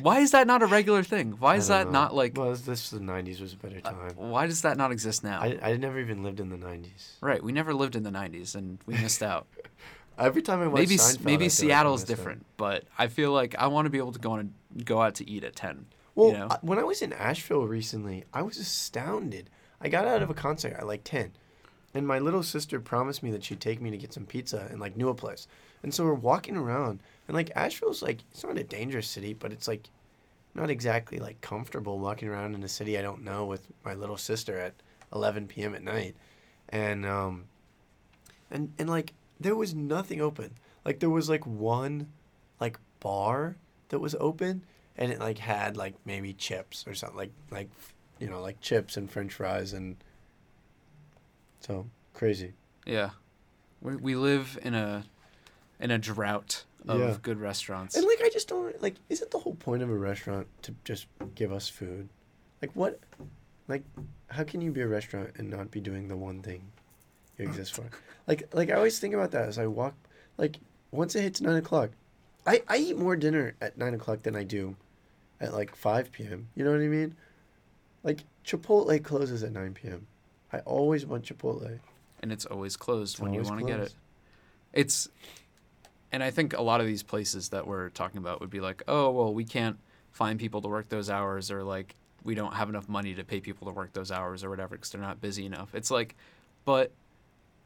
[0.00, 1.36] Why is that not a regular thing?
[1.38, 1.92] Why is I that know.
[2.00, 2.36] not like?
[2.36, 4.12] Well, this the '90s was a better uh, time.
[4.16, 5.40] why does that not exist now?
[5.40, 7.12] I I never even lived in the '90s.
[7.22, 9.46] right, we never lived in the '90s and we missed out.
[10.18, 12.16] Every time I watch maybe Seinfeld, I maybe feel like I Seattle's missed out.
[12.16, 15.00] different, but I feel like I want to be able to go on and go
[15.00, 15.86] out to eat at ten.
[16.14, 16.48] Well, you know?
[16.50, 19.50] I- when I was in Asheville recently, I was astounded.
[19.80, 21.32] I got out of a concert at like 10,
[21.94, 24.80] and my little sister promised me that she'd take me to get some pizza and
[24.80, 25.46] like knew a place.
[25.82, 29.52] And so we're walking around, and like Asheville's like it's not a dangerous city, but
[29.52, 29.88] it's like
[30.54, 34.16] not exactly like comfortable walking around in a city I don't know with my little
[34.16, 34.74] sister at
[35.14, 35.74] 11 p.m.
[35.74, 36.14] at night,
[36.68, 37.44] and um,
[38.50, 40.54] and and like there was nothing open.
[40.84, 42.08] Like there was like one,
[42.60, 43.56] like bar
[43.88, 44.62] that was open,
[45.00, 47.68] and it like had like maybe chips or something like like
[48.20, 49.96] you know like chips and French fries and
[51.60, 52.52] so crazy.
[52.86, 53.10] Yeah,
[53.80, 55.04] we we live in a
[55.80, 57.16] in a drought of Yeah.
[57.22, 57.96] good restaurants.
[57.96, 58.96] And like I just don't like.
[59.08, 62.08] Isn't the whole point of a restaurant to just give us food?
[62.62, 63.00] Like what?
[63.68, 63.82] Like
[64.28, 66.70] how can you be a restaurant and not be doing the one thing
[67.38, 67.84] you exist for?
[68.26, 69.94] Like like I always think about that as I walk.
[70.38, 70.58] Like
[70.92, 71.90] once it hits nine o'clock,
[72.46, 74.76] I I eat more dinner at nine o'clock than I do
[75.40, 76.48] at like five p.m.
[76.54, 77.16] You know what I mean?
[78.02, 80.06] Like Chipotle closes at nine p.m.
[80.52, 81.78] I always want Chipotle.
[82.20, 83.94] and it's always closed It's when you want to get it.
[84.72, 85.08] It's,
[86.12, 88.82] and I think a lot of these places that we're talking about would be like,
[88.88, 89.78] oh well, we can't
[90.12, 93.40] find people to work those hours, or like we don't have enough money to pay
[93.40, 95.74] people to work those hours, or whatever, because they're not busy enough.
[95.74, 96.16] It's like,
[96.64, 96.92] but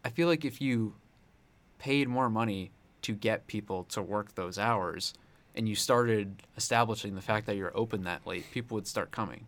[0.05, 0.95] I feel like if you
[1.79, 2.71] paid more money
[3.03, 5.15] to get people to work those hours,
[5.55, 9.47] and you started establishing the fact that you're open that late, people would start coming.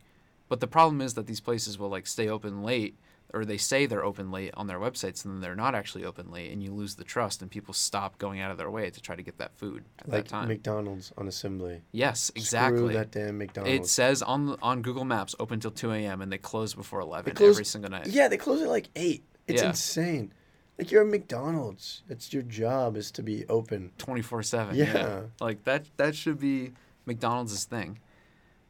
[0.49, 2.97] But the problem is that these places will like stay open late
[3.35, 6.31] or they say they're open late on their websites and then they're not actually open
[6.31, 9.01] late and you lose the trust and people stop going out of their way to
[9.01, 10.47] try to get that food at Like that time.
[10.49, 11.83] McDonald's on Assembly.
[11.91, 12.79] yes, exactly.
[12.79, 13.75] Screw that damn McDonald's.
[13.77, 16.23] It says on on Google Maps open till 2 a.m.
[16.23, 18.07] and they close before 11 close- every single night.
[18.07, 19.25] Yeah, they close at like eight.
[19.49, 19.71] It's Yeah.
[19.71, 20.33] insane.
[20.79, 22.03] Like you're a McDonald's.
[22.09, 23.93] It's your job is to be open.
[23.99, 24.75] 24/7.
[24.75, 25.23] Yeah.
[25.41, 26.73] Like that that should be
[27.07, 27.99] McDonald's thing.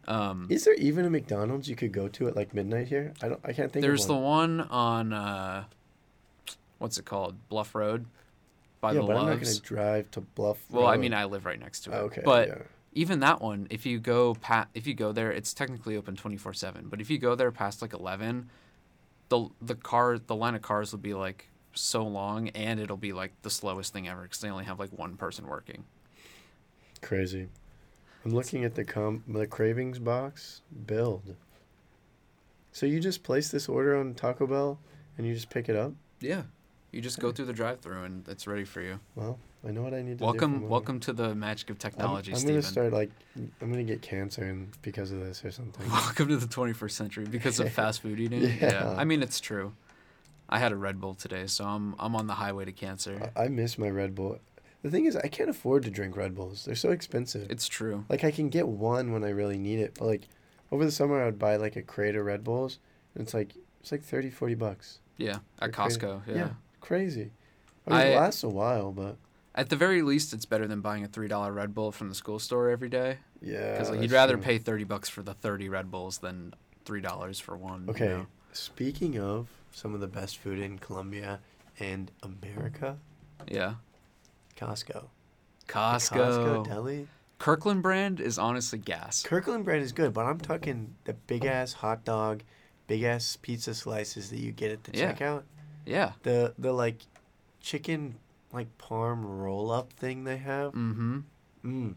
[0.06, 3.12] Um Is there even a McDonald's you could go to at like midnight here?
[3.22, 3.40] I don't.
[3.44, 3.82] I can't think.
[3.82, 4.58] there's of the one.
[4.58, 5.64] one on uh
[6.78, 7.34] what's it called?
[7.48, 8.06] Bluff Road
[8.80, 10.58] by yeah, the but I'm not gonna drive to Bluff.
[10.70, 10.80] Road.
[10.80, 11.96] Well, I mean, I live right next to it.
[11.96, 12.58] okay, But yeah.
[12.92, 16.36] even that one, if you go pat, if you go there, it's technically open twenty
[16.36, 16.86] four seven.
[16.88, 18.48] But if you go there past like eleven,
[19.28, 21.48] the the car, the line of cars would be like
[21.78, 24.90] so long, and it'll be like the slowest thing ever because they only have like
[24.90, 25.84] one person working.
[27.02, 27.48] crazy.
[28.24, 31.36] I'm looking at the com the cravings box build.
[32.72, 34.78] So you just place this order on Taco Bell
[35.16, 35.92] and you just pick it up.
[36.20, 36.42] Yeah,
[36.90, 38.98] you just go through the drive through and it's ready for you.
[39.14, 40.24] Well, I know what I need to do.
[40.24, 44.02] Welcome, welcome to the magic of I'm, technology, I'm gonna start like I'm gonna get
[44.02, 45.88] cancer and because of this or something.
[45.90, 48.42] Welcome to the 21st century because of fast food eating.
[48.42, 48.94] Yeah.
[48.96, 49.72] I mean it's true.
[50.48, 53.30] I had a Red Bull today, so I'm I'm on the highway to cancer.
[53.36, 54.38] I miss my Red Bull.
[54.82, 56.64] The thing is, I can't afford to drink Red Bulls.
[56.64, 57.50] They're so expensive.
[57.50, 58.04] It's true.
[58.08, 60.28] Like I can get one when I really need it, but like
[60.70, 62.78] over the summer I would buy like a crate of Red Bulls,
[63.14, 64.98] and it's like it's like 30, 40 bucks.
[65.16, 66.22] Yeah, at Costco.
[66.28, 66.34] Yeah.
[66.34, 66.48] Yeah.
[66.80, 67.30] Crazy.
[67.86, 69.16] I mean, I- it lasts a while, but
[69.54, 72.14] At the very least, it's better than buying a three dollar Red Bull from the
[72.14, 73.18] school store every day.
[73.40, 73.72] yeah.
[73.72, 74.42] Because like, you'd rather true.
[74.42, 76.52] pay thirty bucks for the thirty Red Bulls than
[76.84, 77.84] three dollars for one.
[77.86, 78.08] you Okay.
[78.08, 78.26] know?
[78.52, 81.38] Speaking of some of the best food in Columbia
[81.78, 82.96] and America,
[83.46, 83.74] Yeah.
[84.56, 85.08] Costco.
[85.66, 86.16] The Costco.
[86.16, 87.08] Costco deli.
[87.38, 89.22] Kirkland brand is honestly gas.
[89.22, 92.42] Kirkland brand is good, but I'm talking the big ass hot dog,
[92.86, 95.12] big ass pizza slices that you get at the Yeah.
[95.12, 95.42] checkout.
[95.84, 96.12] Yeah.
[96.22, 97.02] The the like
[97.60, 98.14] chicken
[98.54, 100.72] like parm roll up thing they have.
[100.72, 101.18] Mm-hmm.
[101.66, 101.94] Mm.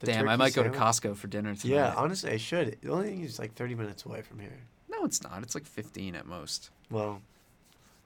[0.00, 0.68] The Damn, I might go to.
[0.68, 1.74] Costco for dinner tonight.
[1.76, 2.76] Yeah, honestly, I should.
[2.82, 4.58] The only thing is like 30 minutes away from here.
[4.90, 5.42] No, it's not.
[5.42, 6.68] It's like fifteen at most.
[6.92, 7.22] Well,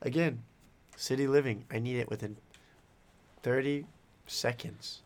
[0.01, 0.43] again,
[0.97, 1.64] city living.
[1.70, 2.37] I need it within
[3.43, 3.84] 30
[4.28, 5.01] seconds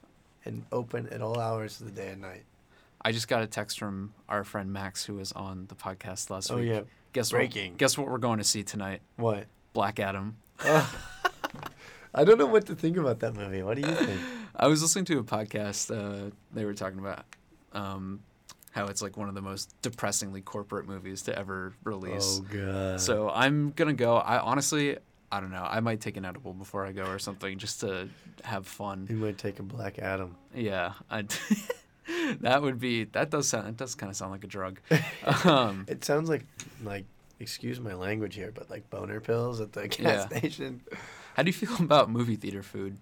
[0.45, 2.45] and open at all hours of the day and night.
[3.03, 6.51] I just got a text from our friend Max who was on the podcast last
[6.53, 6.69] Oh, week.
[6.69, 6.81] yeah.
[7.15, 7.73] Guess Breaking.
[7.73, 7.79] what?
[7.79, 9.01] Guess what we're going to see tonight?
[9.17, 9.47] What?
[9.73, 10.37] Black Adam.
[10.63, 13.63] I don't know what to think about that movie.
[13.63, 14.21] What do you think?
[14.57, 15.91] I was listening to a podcast.
[15.91, 17.25] Uh, they were talking about
[17.73, 18.21] um,
[18.71, 22.41] how it's like one of the most depressingly corporate movies to ever release.
[22.41, 23.01] Oh, God.
[23.01, 24.17] So I'm gonna go.
[24.17, 24.97] I honestly,
[25.33, 25.67] I don't know.
[25.69, 28.09] I might take an edible before I go or something just to
[28.45, 29.07] have fun.
[29.11, 30.37] You might take a Black Adam.
[30.55, 31.25] Yeah, I.
[32.41, 33.05] that would be.
[33.05, 33.69] That does sound.
[33.69, 34.81] It does kind of sound like a drug.
[35.45, 36.45] Um, It sounds like,
[36.83, 37.05] like,
[37.39, 39.99] excuse my language here, but like boner pills at the gas
[40.31, 40.39] Yeah.
[40.39, 40.81] station.
[41.35, 42.97] how do you feel about movie theater food?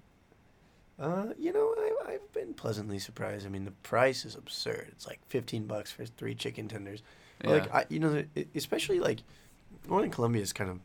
[0.99, 3.47] Uh, you know, I, I've been pleasantly surprised.
[3.47, 4.89] I mean, the price is absurd.
[4.91, 7.03] It's like fifteen bucks for three chicken tenders.
[7.39, 7.55] But, Yeah.
[7.55, 8.25] Like I, you know,
[8.55, 9.21] especially like
[9.87, 10.81] one in Columbia is kind of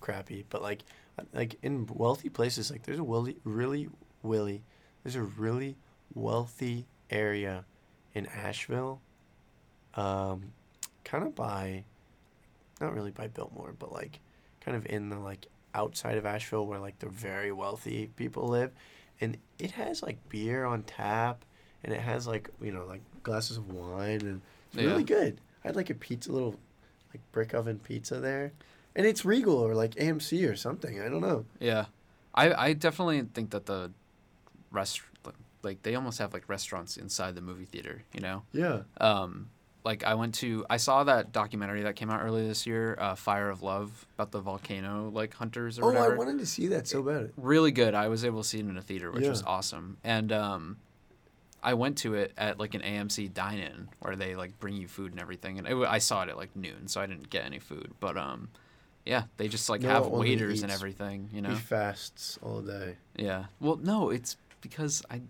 [0.00, 0.82] crappy, but like
[1.18, 3.88] uh, like in wealthy places, like there's a really really
[4.22, 4.62] willy,
[5.02, 5.76] there's a really
[6.14, 7.64] wealthy area
[8.14, 9.00] in Asheville,
[9.94, 10.52] um,
[11.04, 11.84] kind of by,
[12.80, 14.20] not really by Biltmore, but like
[14.60, 18.70] kind of in the like outside of Asheville where like the very wealthy people live,
[19.20, 21.44] and it has like beer on tap,
[21.84, 24.90] and it has like you know like glasses of wine, and it's Yeah.
[24.90, 25.40] really good.
[25.64, 26.56] I had like a pizza, little
[27.12, 28.52] like brick oven pizza there,
[28.94, 31.00] and it's Regal or like AMC or something.
[31.00, 31.44] I don't know.
[31.58, 31.86] Yeah,
[32.34, 33.92] I I definitely think that the
[34.70, 35.00] rest
[35.62, 38.04] like they almost have like restaurants inside the movie theater.
[38.14, 38.82] You know, Yeah.
[39.00, 39.50] um,
[39.84, 43.14] like I went to I saw that documentary that came out earlier this year, uh,
[43.14, 46.14] Fire of Love, about the volcano like hunters or Oh, whatever.
[46.14, 47.32] I wanted to see that so bad.
[47.36, 47.94] really good.
[47.94, 49.96] I was able to see it in a theater, which was awesome.
[50.04, 50.76] And um,
[51.62, 55.12] I went to it at like an AMC dine-in where they like bring you food
[55.12, 55.58] and everything.
[55.58, 57.92] And it, I saw it at like noon, so I didn't get any food.
[58.00, 58.48] But um,
[59.06, 61.30] yeah, they just like Noah have waiters and everything.
[61.32, 61.50] You know?
[61.50, 62.96] He fasts all day.
[63.16, 63.46] Yeah.
[63.60, 65.22] Well, no, it's because I.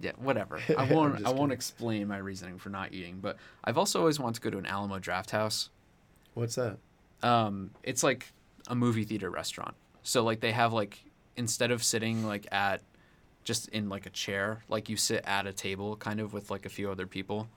[0.00, 0.58] Yeah, whatever.
[0.78, 1.26] I won't.
[1.26, 4.50] I won't explain my reasoning for not eating, but I've also always wanted to go
[4.50, 5.70] to an Alamo Draft House.
[6.34, 6.78] What's that?
[7.22, 8.32] Um, it's like
[8.68, 9.74] a movie theater restaurant.
[10.02, 10.98] So like they have like
[11.36, 12.82] instead of sitting like at
[13.44, 16.66] just in like a chair, like you sit at a table kind of with like
[16.66, 17.48] a few other people.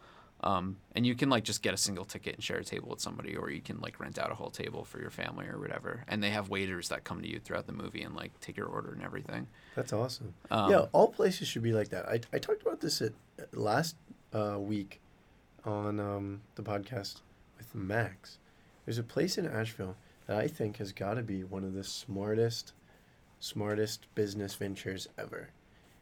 [0.44, 3.00] Um, and you can like just get a single ticket and share a table with
[3.00, 6.04] somebody, or you can like rent out a whole table for your family or whatever.
[6.08, 8.68] And they have waiters that come to you throughout the movie and like take your
[8.68, 9.48] order and everything.
[9.76, 10.34] That's awesome.
[10.52, 12.08] Um, yeah, all places should be like that.
[12.10, 13.14] I, I talked about this at
[13.54, 13.96] last
[14.34, 15.00] uh, week
[15.64, 17.22] on um, the podcast
[17.58, 18.38] with Max.
[18.86, 19.96] There's a place in Asheville
[20.28, 22.74] that I think has got to be one of the smartest,
[23.40, 25.50] smartest business ventures ever.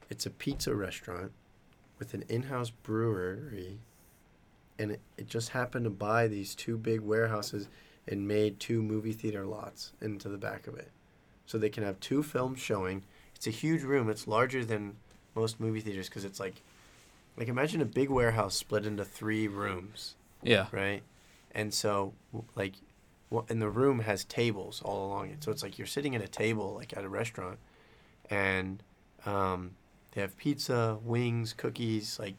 [0.09, 1.31] It's a pizza restaurant
[1.99, 3.77] with an in-house brewery,
[4.82, 7.67] and it, it just happened to buy these two big warehouses
[8.07, 10.89] and made two movie theater lots into the back of it,
[11.45, 13.03] so they can have two films showing.
[13.36, 14.09] It's a huge room.
[14.09, 14.95] It's larger than
[15.36, 16.61] most movie theaters because it's like,
[17.38, 20.67] like imagine a big warehouse split into three rooms, Yeah.
[20.71, 21.01] right?
[21.53, 22.13] And so,
[22.55, 22.73] like,
[23.49, 25.43] and the room has tables all along it.
[25.43, 27.59] So it's like you're sitting at a table, like at a restaurant,
[28.29, 28.84] and
[29.25, 29.71] um,
[30.11, 32.36] they have pizza, wings, cookies, like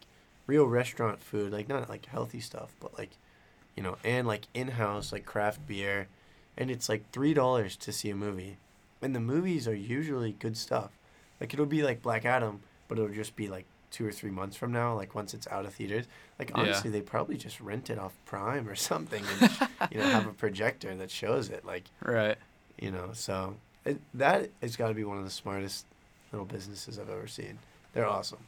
[0.47, 3.11] real restaurant food, like not like healthy stuff, but like,
[3.77, 6.09] you know, and like in house, like craft beer.
[6.57, 8.57] And it's like $3 to see a movie.
[9.01, 10.91] And the movies are usually good stuff.
[11.41, 14.57] Like it'll be like Black Adam, but it'll just be like two or three months
[14.57, 16.07] from now, like once it's out of theaters.
[16.39, 16.57] Like Yeah.
[16.57, 19.51] honestly, they probably just rent it off Prime or something, and
[19.93, 21.65] you know have a projector that shows it.
[21.65, 22.37] Like Right.
[22.79, 25.85] you know, so it, that has got to be one of the smartest
[26.33, 27.59] little businesses I've ever seen.
[27.93, 28.39] They're awesome.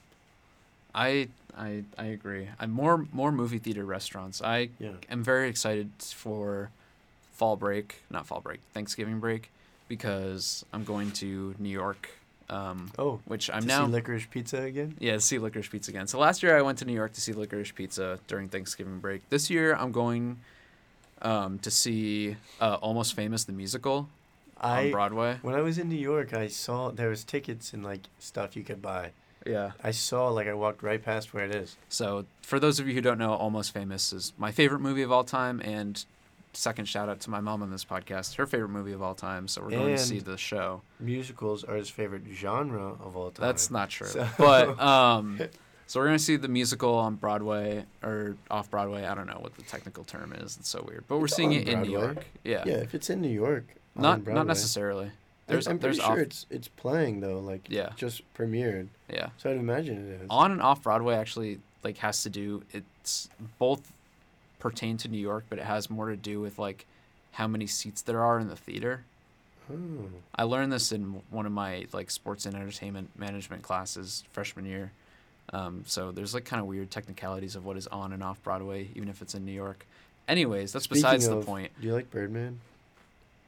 [0.95, 2.49] I I I agree.
[2.59, 4.41] I'm more more movie theater restaurants.
[4.43, 4.93] I Yeah.
[5.11, 6.71] am very excited for
[7.33, 9.51] fall break, not fall break, Thanksgiving break,
[9.89, 12.11] because I'm going to New York,
[12.49, 14.97] um, Oh, which I'm to now see licorice pizza again.
[15.01, 16.07] yeah see Licorice Pizza again.
[16.07, 19.29] So last year I went to New York to see Licorice Pizza during Thanksgiving break.
[19.31, 20.39] This year I'm going
[21.23, 24.09] um, to see uh, Almost Famous the musical
[24.61, 25.39] on Broadway.
[25.43, 28.63] when I was in New York, I saw there was tickets and like stuff you
[28.63, 29.11] could buy.
[29.45, 29.73] Yeah.
[29.83, 31.77] I saw like I walked right past where it is.
[31.89, 35.13] So, for those of you who don't know, Almost Famous is my favorite movie of
[35.13, 36.05] all time, and
[36.53, 39.49] second shout out to my mom on this podcast, her favorite movie of all time.
[39.49, 40.83] So we're going to see the show.
[41.01, 43.47] Musicals are his favorite genre of all time.
[43.47, 45.41] That's not true, So- but um,
[45.87, 49.05] so we're going to see the musical on Broadway or off Broadway.
[49.05, 50.57] I don't know what the technical term is.
[50.59, 52.25] It's so weird, but we're It's seeing on it in New York.
[52.45, 52.75] Yeah, yeah.
[52.77, 53.67] If it's in New York,
[53.97, 55.11] not not necessarily.
[55.47, 57.39] There's, There's I'm there's pretty sure off, it's it's playing though.
[57.39, 57.91] Like Yeah.
[57.97, 58.89] just premiered.
[59.11, 59.29] yeah.
[59.39, 60.27] So I'd imagine it is.
[60.31, 63.29] on and off Broadway actually like has to do it's
[63.59, 63.93] both
[64.59, 66.87] pertain to New York, but it has more to do with like
[67.33, 69.05] how many seats there are in the theater.
[69.71, 69.77] Oh.
[70.35, 74.93] I learned this in one of my like sports and entertainment management classes freshman year.
[75.53, 78.89] Um, so there's like kind of weird technicalities of what is on and off Broadway,
[78.95, 79.85] even if it's in New York.
[80.27, 81.71] Anyways, that's Speaking besides the of- point.
[81.81, 82.61] Do you like Birdman?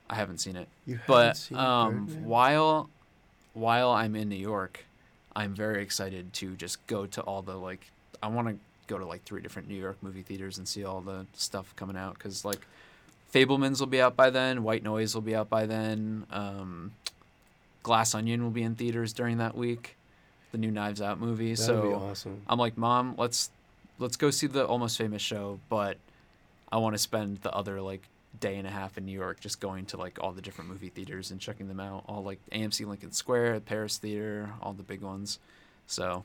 [0.09, 2.25] I haven't seen it, You haven't but seen um, Birdman?
[2.25, 2.91] while
[3.55, 4.85] while I'm in New York,
[5.35, 7.91] I'm very excited to just go to all the like.
[8.23, 11.01] I want to go to like three different New York movie theaters and see all
[11.01, 12.61] the stuff coming out because like
[13.35, 16.93] Fabelmans will be out by then, White Noise will be out by then, um,
[17.83, 19.97] Glass Onion will be in theaters during that week,
[20.53, 21.51] the new Knives Out movie.
[21.55, 22.43] That'd so awesome.
[22.49, 23.51] I'm like, Mom, let's
[23.99, 25.97] let's go see the Almost Famous show, but
[26.71, 28.03] I want to spend the other like
[28.41, 30.89] day and a half in New York just going to like all the different movie
[30.89, 32.05] theaters and checking them out.
[32.07, 35.39] All like AMC Lincoln Square, Paris Theater, all the big ones.
[35.87, 36.25] So,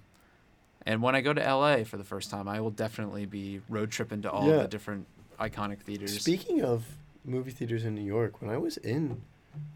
[0.85, 3.91] and when I go to LA for the first time, I will definitely be road
[3.91, 4.63] tripping to all Yeah.
[4.63, 5.05] the different
[5.39, 6.19] iconic theaters.
[6.19, 6.85] Speaking of
[7.23, 9.21] movie theaters in New York, when I was in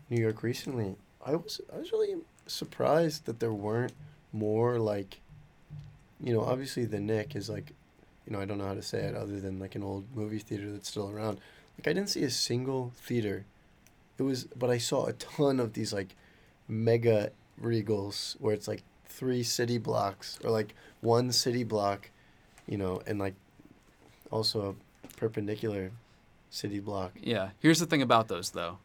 [0.09, 2.15] New York recently, I was I was really
[2.47, 3.93] surprised that there weren't
[4.33, 5.19] more like,
[6.21, 7.71] you know, obviously the Nick is like,
[8.25, 10.39] you know, I don't know how to say it other than like an old movie
[10.39, 11.39] theater that's still around.
[11.77, 13.45] Like I didn't see a single theater.
[14.17, 16.15] It was, but I saw a ton of these like
[16.67, 22.09] mega regals where it's like three city blocks or like one city block,
[22.67, 23.35] you know, and like
[24.31, 25.91] also a perpendicular
[26.49, 27.11] city block.
[27.21, 27.49] Yeah.
[27.59, 28.77] Here's the thing about those though,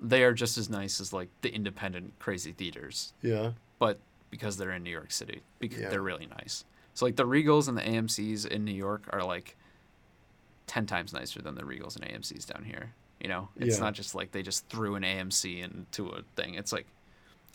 [0.00, 3.52] they are just as nice as like the independent crazy theaters, Yeah.
[3.78, 3.98] but
[4.30, 5.88] because they're in New York City, because Yeah.
[5.90, 6.64] they're really nice.
[6.92, 9.56] So like the Regals and the AMC's in New York are like
[10.66, 12.92] ten times nicer than the Regals and AMC's down here.
[13.20, 13.84] You know, it's Yeah.
[13.84, 16.54] not just like they just threw an AMC into a thing.
[16.54, 16.86] It's like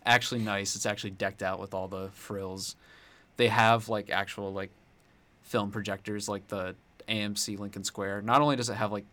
[0.06, 0.76] actually nice.
[0.76, 2.76] It's actually decked out with all the frills.
[3.38, 4.72] They have like actual like
[5.42, 6.76] film projectors like the
[7.08, 8.22] AMC Lincoln Square.
[8.24, 9.06] Not only does it have like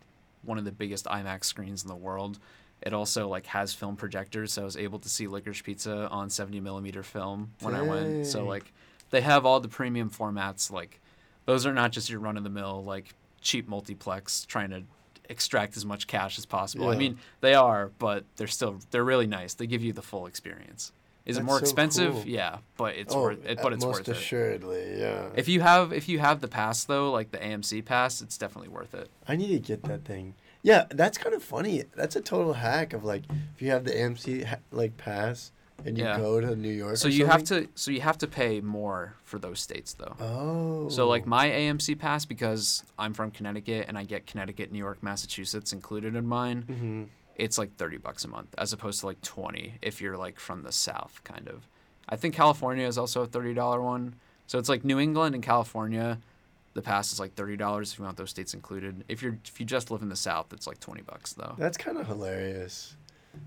[0.42, 2.38] one of the biggest IMAX screens in the world,
[2.82, 4.52] it also like has film projectors.
[4.52, 8.26] So I was able to see Licorice Pizza on 70 millimeter film when I went.
[8.26, 8.72] So like
[9.10, 10.70] they have all the premium formats.
[10.70, 11.00] Like
[11.46, 13.14] those are not just your run of the mill like
[13.46, 14.82] cheap multiplex trying to
[15.28, 16.88] extract as much cash as possible.
[16.88, 19.54] I mean they are, but they're still they're really nice.
[19.54, 20.92] They give you the full experience.
[21.24, 22.12] Is it more so expensive?
[22.12, 22.26] cool.
[22.26, 23.58] Yeah, but it's oh, worth it.
[23.60, 24.16] But it's most worth it.
[24.16, 25.28] assuredly, yeah.
[25.34, 28.68] If you have if you have the pass though, like the AMC pass, it's definitely
[28.68, 29.10] worth it.
[29.26, 30.34] I need to get that thing.
[30.62, 31.84] Yeah, that's kind of funny.
[31.96, 33.24] That's a total hack of like
[33.54, 35.50] if you have the AMC ha- like pass
[35.84, 36.18] and you Yeah.
[36.18, 36.96] go to New York.
[36.96, 40.16] So you have to so you have to pay more for those states though.
[40.20, 40.88] Oh.
[40.88, 45.02] So like my AMC pass because I'm from Connecticut and I get Connecticut, New York,
[45.02, 47.04] Massachusetts included in mine, hmm
[47.38, 50.62] it's like 30 bucks a month as opposed to like 20 if you're like from
[50.62, 51.68] the south kind of.
[52.08, 54.14] I think California is also a $30 one.
[54.46, 56.18] So it's like New England and California
[56.72, 59.04] the pass is like $30 if you want those states included.
[59.08, 61.54] If you're if you just live in the south it's like 20 bucks though.
[61.58, 62.96] That's kind of hilarious.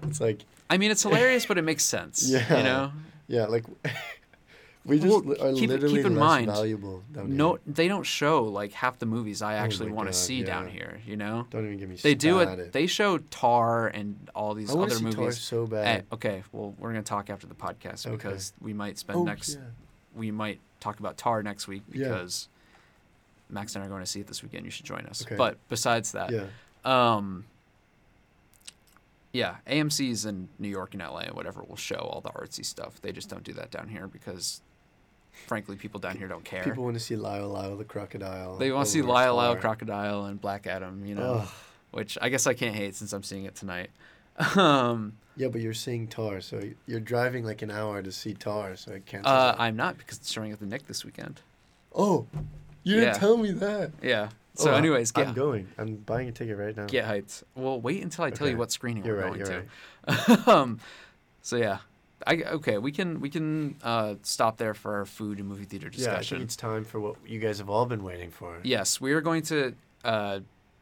[0.03, 2.57] It's like I mean it's hilarious but it makes sense, Yeah.
[2.57, 2.91] you know?
[3.27, 3.65] yeah, like
[4.85, 7.59] we just Well, are keep- literally keep in less mind, valuable No, here.
[7.67, 10.67] they don't show like half the movies I Oh actually my want to see down
[10.67, 11.01] here.
[11.05, 12.71] You know, Don't even give me they do it.
[12.71, 16.05] They show Tar and all these I other see Tar so bad.
[16.13, 18.15] okay, well, we're gonna talk after the podcast Okay.
[18.15, 19.55] because we might spend oh, next.
[19.55, 19.61] yeah.
[20.15, 22.07] We might talk about Tar next week Yeah.
[22.09, 22.47] because
[23.49, 24.63] Max and I are going to see it this weekend.
[24.65, 25.23] You should join us.
[25.25, 25.35] Okay.
[25.35, 26.45] But besides that, Yeah.
[26.85, 27.45] um,
[29.33, 32.99] yeah, AMC's in New York and LA and whatever will show all the artsy stuff.
[33.01, 34.61] They just don't do that down here because,
[35.47, 36.63] frankly, people down here don't care.
[36.63, 38.57] People want to see Lyle Lyle the crocodile.
[38.57, 41.47] They want to see Lyle Lyle Crocodile and Black Adam, you know, Ugh.
[41.91, 43.89] which I guess I can't hate since I'm seeing it tonight.
[44.55, 48.75] um, Yeah, but you're seeing Tar, so you're driving like an hour to see Tar,
[48.75, 49.25] so I can't.
[49.27, 51.41] uh, I'm not because it's showing at the Nick this weekend.
[51.93, 52.25] Oh,
[52.83, 53.19] you didn't Yeah.
[53.19, 53.91] tell me that.
[54.01, 54.29] Yeah.
[54.59, 55.67] So, Oh, anyways, I'm get going.
[55.77, 56.85] I'm buying a ticket right now.
[56.85, 57.43] get hyped.
[57.55, 59.39] Well, wait until I tell you what screening You're we're right.
[59.39, 60.33] going You're to.
[60.37, 60.47] right.
[60.55, 60.79] um,
[61.41, 61.77] so yeah,
[62.27, 62.77] I okay.
[62.77, 66.11] We can we can uh, stop there for our food and movie theater discussion.
[66.11, 66.43] Yeah, I think discussion.
[66.43, 68.59] it's time for what you guys have all been waiting for.
[68.63, 69.73] yes, we are going to.
[70.03, 70.39] Uh,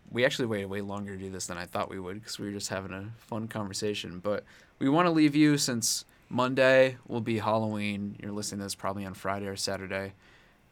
[0.09, 2.45] we actually waited way longer to do this than I thought we would because we
[2.47, 4.19] were just having a fun conversation.
[4.19, 4.43] But
[4.79, 8.15] we want to leave you since Monday will be Halloween.
[8.23, 10.13] You're listening to this probably on Friday or Saturday.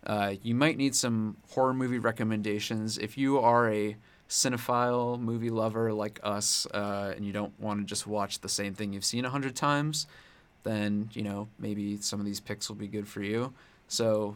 [0.06, 3.96] Uh, you might need some horror movie recommendations if you are a
[4.30, 8.74] cinephile movie lover like us, uh, and you don't want to just watch the same
[8.74, 10.08] thing you've seen a hundred times.
[10.64, 13.54] Then you know maybe some of these picks will be good for you.
[13.88, 14.36] So,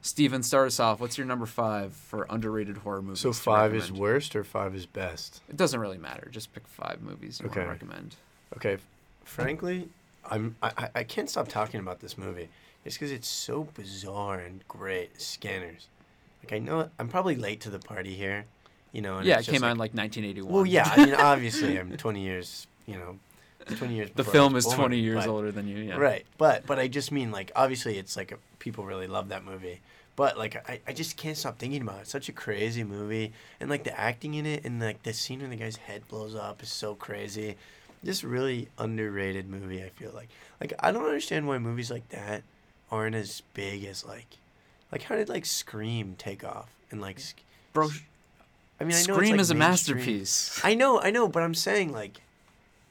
[0.00, 1.00] Stephen, start us off.
[1.00, 3.20] What's your number five for underrated horror movies?
[3.20, 5.42] So five is worst or five is best?
[5.50, 6.28] It doesn't really matter.
[6.30, 7.60] Just pick five movies you Okay.
[7.66, 8.16] want to recommend.
[8.56, 8.78] Okay,
[9.24, 9.88] frankly,
[10.30, 12.48] I'm I- I can't stop talking about this movie.
[12.84, 15.20] It's because it's so bizarre and great.
[15.20, 15.88] Scanners,
[16.42, 18.46] like I know I'm probably late to the party here,
[18.92, 19.20] you know.
[19.20, 20.52] Yeah, it came out in like, like 1981.
[20.52, 20.90] well, yeah.
[20.90, 23.18] I mean, obviously, I'm 20 years, you know,
[23.76, 24.10] 20 years.
[24.14, 25.76] the film is born, 20 years but- older than you.
[25.78, 25.96] Yeah.
[25.96, 29.44] Right, but but I just mean like obviously it's like a, people really love that
[29.44, 29.80] movie,
[30.16, 32.02] but like I, I just can't stop thinking about it.
[32.02, 35.40] It's such a crazy movie, and like the acting in it, and like the scene
[35.40, 37.56] when the guy's head blows up is so crazy.
[38.02, 39.84] Just really underrated movie.
[39.84, 40.30] I feel like
[40.62, 42.42] like I don't understand why movies like that
[42.90, 44.26] aren't as big as like
[44.92, 47.36] like how did like Scream take off and like sk-
[47.72, 47.90] Bro,
[48.80, 49.96] I mean I know Scream it's, like, is a mainstream.
[49.98, 50.60] masterpiece.
[50.64, 52.20] I know I know, but I'm saying like.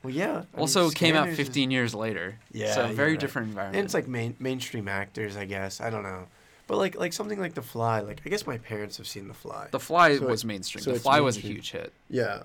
[0.02, 0.30] Well, yeah.
[0.32, 2.36] I mean, also it came out Scanners is- 15 years later.
[2.54, 3.20] Yeah, So you're very right.
[3.20, 3.76] different environment.
[3.80, 5.82] And it's like main mainstream actors, I guess.
[5.82, 6.24] I don't know,
[6.68, 8.00] but like like something like The Fly.
[8.00, 9.68] Like I guess my parents have seen The Fly.
[9.72, 10.84] The Fly So was it- mainstream.
[10.86, 11.92] so the it's Fly was a huge hit.
[12.10, 12.44] yeah,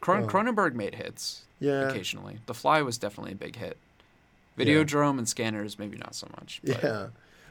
[0.00, 0.26] Cron- Oh.
[0.28, 2.38] Cronenberg made hits yeah, occasionally.
[2.46, 3.76] The Fly was definitely a big hit.
[4.56, 4.64] Yeah.
[4.66, 6.60] Videodrome and Scanners maybe not so much.
[6.64, 7.06] But yeah.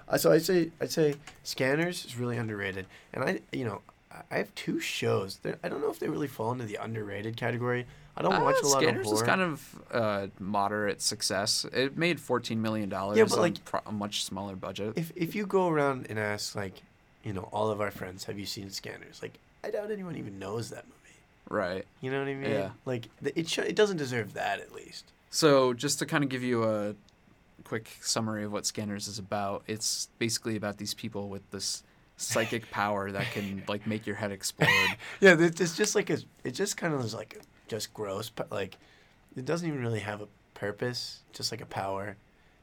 [0.07, 3.81] Uh, so I'd say I'd say Scanners is really underrated, and I you know
[4.11, 5.39] I- I have two shows.
[5.41, 7.85] They're, I don't know if they really fall into the underrated category.
[8.17, 9.15] I don't watch a lot Uh, Scanners of horror.
[9.15, 11.65] is kind of uh, moderate success.
[11.71, 14.93] It made fourteen million dollars Yeah, but, like- pro- a much smaller budget.
[14.97, 16.81] if if you go around and ask like,
[17.23, 19.21] you know, all of our friends, have you seen Scanners?
[19.21, 20.97] Like, I doubt anyone even knows that movie.
[21.49, 21.85] right.
[22.01, 22.51] You know what I mean?
[22.51, 22.71] Yeah.
[22.85, 25.05] Like, the, it sh- it doesn't deserve that at least.
[25.31, 26.93] So just to kind of give you a
[27.63, 31.83] quick summary of what Scanners is about, it's basically about these people with this
[32.17, 34.67] psychic power that can like make your head explode.
[35.21, 36.17] Yeah, it's it's just like a.
[36.43, 38.77] It just kind of is like just gross, but like,
[39.35, 41.21] it doesn't even really have a purpose.
[41.33, 42.17] Just like a power.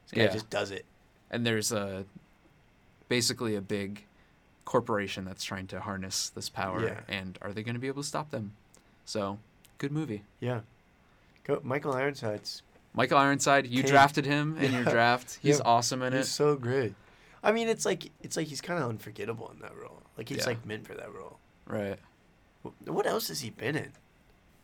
[0.05, 0.33] This guy Yeah.
[0.33, 0.85] just does it.
[1.31, 2.05] and there's a
[3.07, 4.03] basically a big
[4.65, 6.99] corporation that's trying to harness this power Yeah.
[7.07, 8.51] and are they going to be able to stop them
[9.05, 9.39] so
[9.79, 10.61] good movie Yeah.
[11.43, 12.61] Go Michael Ironside's.
[12.93, 13.91] michael ironside you King.
[13.91, 15.63] drafted him in your draft he's Yeah.
[15.65, 16.95] awesome in He's it so great.
[17.43, 20.01] I mean, it's like it's like he's kind of unforgettable in that role.
[20.17, 20.45] Like he's Yeah.
[20.47, 21.39] like meant for that role.
[21.67, 21.99] right
[22.85, 23.91] What else has he been in?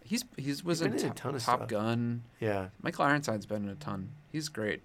[0.04, 1.70] he's he's was He's in been in a top, ton of top stuff.
[1.70, 2.68] gun Yeah.
[2.82, 4.82] michael ironside's been in a ton he's great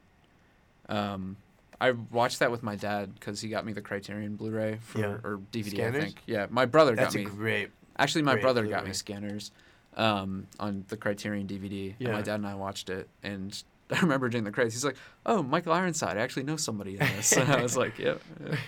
[0.89, 1.37] um
[1.81, 5.17] I watched that with my dad because he got me the Criterion Blu-ray for Yeah.
[5.25, 5.71] or DVD.
[5.71, 6.03] Scanners?
[6.03, 6.23] I think.
[6.27, 7.31] Yeah, my brother That's got a me.
[7.31, 7.71] great.
[7.99, 9.51] Actually, my Great brother got me scanners
[9.97, 13.09] um, on the Criterion DVD, and my dad and I watched it.
[13.23, 13.61] And
[13.91, 16.17] I remember during the credits, he's like, "Oh, Michael Ironside.
[16.17, 18.21] I actually know somebody in this." and I was like, "Yep."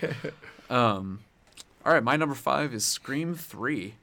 [0.02, 0.12] Yeah.
[0.70, 1.20] Um,
[1.84, 3.94] all right, my number five is Scream Three.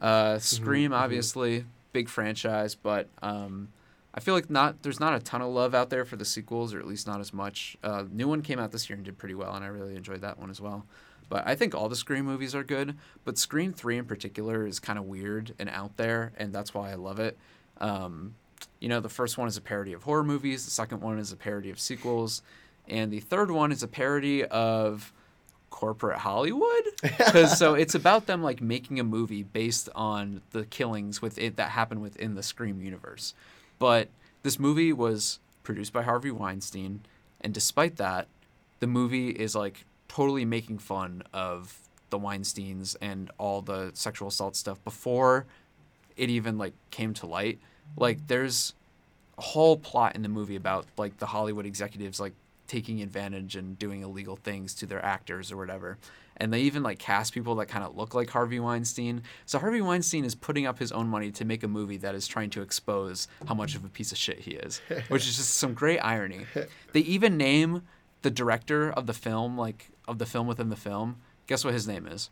[0.00, 0.96] Uh, Scream, mhm.
[0.96, 3.68] obviously, big franchise, but um,
[4.14, 6.74] I feel like not there's not a ton of love out there for the sequels,
[6.74, 7.76] or at least not as much.
[7.82, 10.20] Uh, new one came out this year and did pretty well, and I really enjoyed
[10.22, 10.84] that one as well.
[11.32, 14.78] But I think all the Scream movies are good, but Scream 3 in particular is
[14.78, 17.38] kind of weird and out there, and that's why I love it.
[17.80, 18.34] Um,
[18.80, 21.32] you know, the first one is a parody of horror movies, the second one is
[21.32, 22.42] a parody of sequels,
[22.86, 25.10] and the third one is a parody of
[25.70, 26.84] corporate Hollywood.
[27.02, 31.56] 'Cause- so it's about them like making a movie based on the killings with it
[31.56, 33.32] that happened within the Scream universe.
[33.78, 34.10] But
[34.42, 37.00] this movie was produced by Harvey Weinstein,
[37.40, 38.28] and despite that,
[38.80, 41.78] the movie is like totally making fun of
[42.10, 45.46] the Weinsteins and all the sexual assault stuff before
[46.16, 47.58] it even like came to light.
[47.96, 48.74] Like there's
[49.38, 52.34] a whole plot in the movie about like the Hollywood executives like
[52.66, 55.96] taking advantage and doing illegal things to their actors or whatever.
[56.36, 59.22] And they even like cast people that kind of look like Harvey Weinstein.
[59.46, 62.26] So Harvey Weinstein is putting up his own money to make a movie that is
[62.26, 65.54] trying to expose how much of a piece of shit he is, which is just
[65.54, 66.46] some great irony.
[66.92, 67.82] They even name
[68.22, 71.16] the director of the film like of the film within the film.
[71.46, 72.30] Guess what his name is?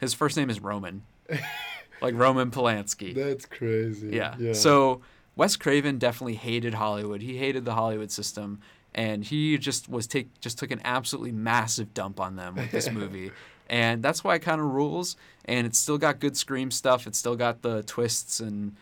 [0.00, 1.02] His first name is Roman.
[2.00, 3.14] like Roman Polanski.
[3.14, 4.08] That's crazy.
[4.08, 4.34] Yeah.
[4.38, 4.52] yeah.
[4.52, 5.02] So
[5.34, 7.22] Wes Craven definitely hated Hollywood.
[7.22, 8.60] He hated the Hollywood system,
[8.94, 12.90] and he just was take just took an absolutely massive dump on them with this
[13.00, 13.30] movie.
[13.68, 15.16] and that's why it kind of rules.
[15.44, 17.06] And it's still got good scream stuff.
[17.06, 18.74] It's still got the twists and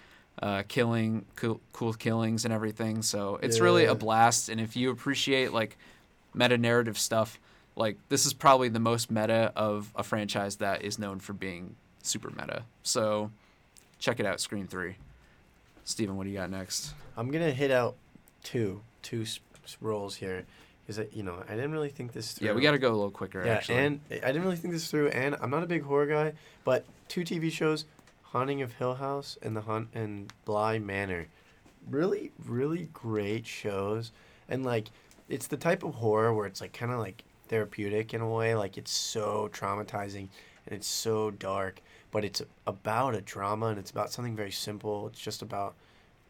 [0.42, 3.02] uh, killing cool, cool killings and everything.
[3.02, 4.48] So it's really a blast.
[4.48, 5.76] And if you appreciate like
[6.34, 7.38] meta narrative stuff,
[7.76, 11.76] like this is probably the most meta of a franchise that is known for being
[12.02, 12.64] super meta.
[12.82, 13.30] So
[13.98, 14.96] check it out, Scream Three.
[15.84, 16.94] Stephen, what do you got next?
[17.16, 17.96] I'm gonna hit out
[18.42, 19.24] two two
[19.80, 20.44] roles here,
[20.86, 22.48] because you know I didn't really think this through.
[22.48, 23.44] Yeah, we got to go a little quicker.
[23.44, 23.78] Yeah, actually.
[23.78, 26.32] and I didn't really think this through, and I'm not a big horror guy,
[26.64, 27.84] but two TV shows,
[28.22, 31.26] Haunting of Hill House and the Haunting of Bly Manor,
[31.88, 34.12] really, really great shows,
[34.48, 34.88] and like
[35.28, 38.54] it's the type of horror where it's like kind of like therapeutic in a way,
[38.54, 40.28] like it's so traumatizing
[40.66, 45.08] and it's so dark, but it's about a drama and it's about something very simple.
[45.08, 45.74] It's just about,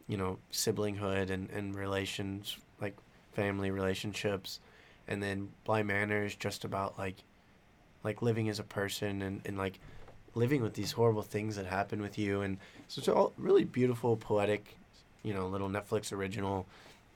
[0.09, 2.97] you know, siblinghood and and relations like
[3.33, 4.61] family relationships.
[5.07, 7.17] And then Bly Manor is just about like
[8.03, 9.79] like living as a person and, and like
[10.35, 12.43] living with these horrible things that happen with you.
[12.43, 14.77] And so it's all really beautiful poetic
[15.25, 16.67] you know little netflix original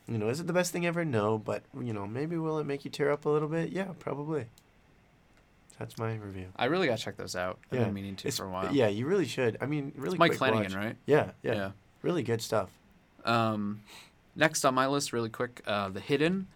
[0.08, 2.64] you know is it the best thing ever no but you know maybe will it
[2.64, 4.46] make you tear up a little bit yeah probably
[5.78, 7.58] that's my review I really got to check those out.
[7.70, 8.72] I've Yeah, been meaning to It's- for a while.
[8.74, 10.74] yeah you really should i mean really It's Mike Flanagan, watch.
[10.74, 10.96] right?
[11.06, 11.70] yeah, yeah
[12.02, 12.70] really good stuff
[13.24, 13.82] Um,
[14.34, 16.46] next on my list, really quick, uh, The Hidden.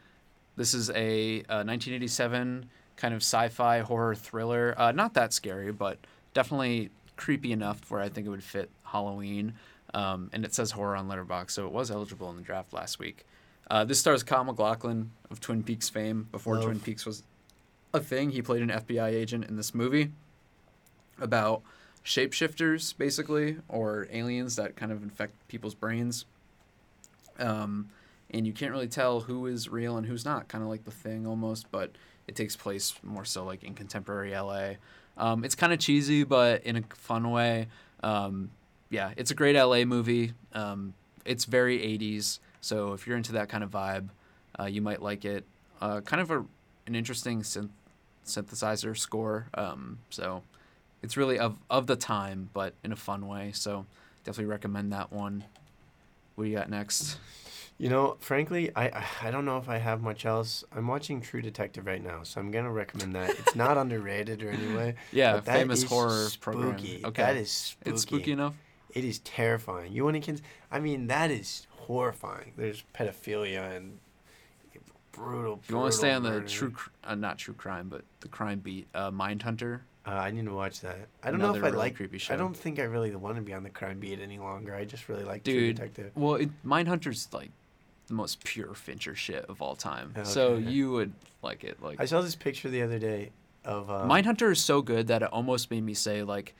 [0.57, 4.75] This is a, uh 1987 kind of sci-fi horror thriller.
[4.79, 5.99] Uh, not that scary, but
[6.35, 9.55] definitely creepy enough where I think it would fit Halloween.
[9.95, 12.99] Um, and it says horror on Letterboxd, so it was eligible in the draft last
[12.99, 13.27] week.
[13.73, 16.29] Uh, this stars Kyle MacLachlan of Twin Peaks fame.
[16.31, 16.65] Before Love.
[16.65, 17.23] Twin Peaks was
[17.95, 20.13] a thing, he played an FBI agent in this movie
[21.19, 21.63] about
[22.05, 26.27] shapeshifters, basically, or aliens that kind of infect people's brains.
[27.39, 27.89] Um,
[28.31, 30.91] and you can't really tell who is real and who's not, kind of like the
[30.91, 31.71] thing almost.
[31.71, 31.93] But
[32.29, 34.75] It takes place more so like in contemporary LA.
[35.17, 37.69] Um, it's kind of cheesy, but in a fun way.
[38.03, 38.51] Um,
[38.91, 40.35] yeah, it's a great LA movie.
[40.53, 40.93] Um,
[41.25, 44.09] it's very 80s, so if you're into that kind of vibe,
[44.59, 45.45] uh, you might like it.
[45.81, 46.45] Uh, kind of a
[46.87, 47.69] an interesting synth-
[48.27, 49.47] synthesizer score.
[49.55, 50.43] Um, so
[51.03, 53.51] it's really of of the time, but in a fun way.
[53.53, 53.87] So
[54.25, 55.45] definitely recommend that one.
[56.35, 57.19] What do you got next?
[57.79, 60.63] You know, frankly, I I don't know if I have much else.
[60.75, 63.31] I'm watching True Detective right now, so I'm gonna recommend that.
[63.31, 64.95] It's not underrated or anyway.
[65.11, 66.79] Yeah, famous horror program.
[66.79, 67.05] spooky.
[67.05, 67.91] Okay, That is spooky.
[67.91, 68.55] it's spooky enough.
[68.95, 69.93] It is terrifying.
[69.93, 72.53] You want to cons- I mean, that is horrifying.
[72.57, 73.99] There's pedophilia and
[75.13, 75.61] brutal.
[75.63, 76.75] If you want to stay on the brutal true,
[77.05, 79.81] uh, not true crime, but the crime beat, uh, Mindhunter.
[80.05, 80.99] Uh, I need to watch that.
[81.23, 81.95] I don't know if I really like.
[81.97, 82.35] creepy show.
[82.35, 84.75] I don't think I really want to be on the crime beat any longer.
[84.75, 86.13] I just really like True Dude, Detective.
[86.17, 87.51] Well, it, Mindhunter's like
[88.09, 90.13] the most pure Fincher shit of all time.
[90.25, 91.13] So you would
[91.43, 91.81] like it.
[91.81, 93.31] Like I saw this picture the other day
[93.65, 93.91] of.
[93.91, 96.55] Uh, Mindhunter is so good that it almost made me say like,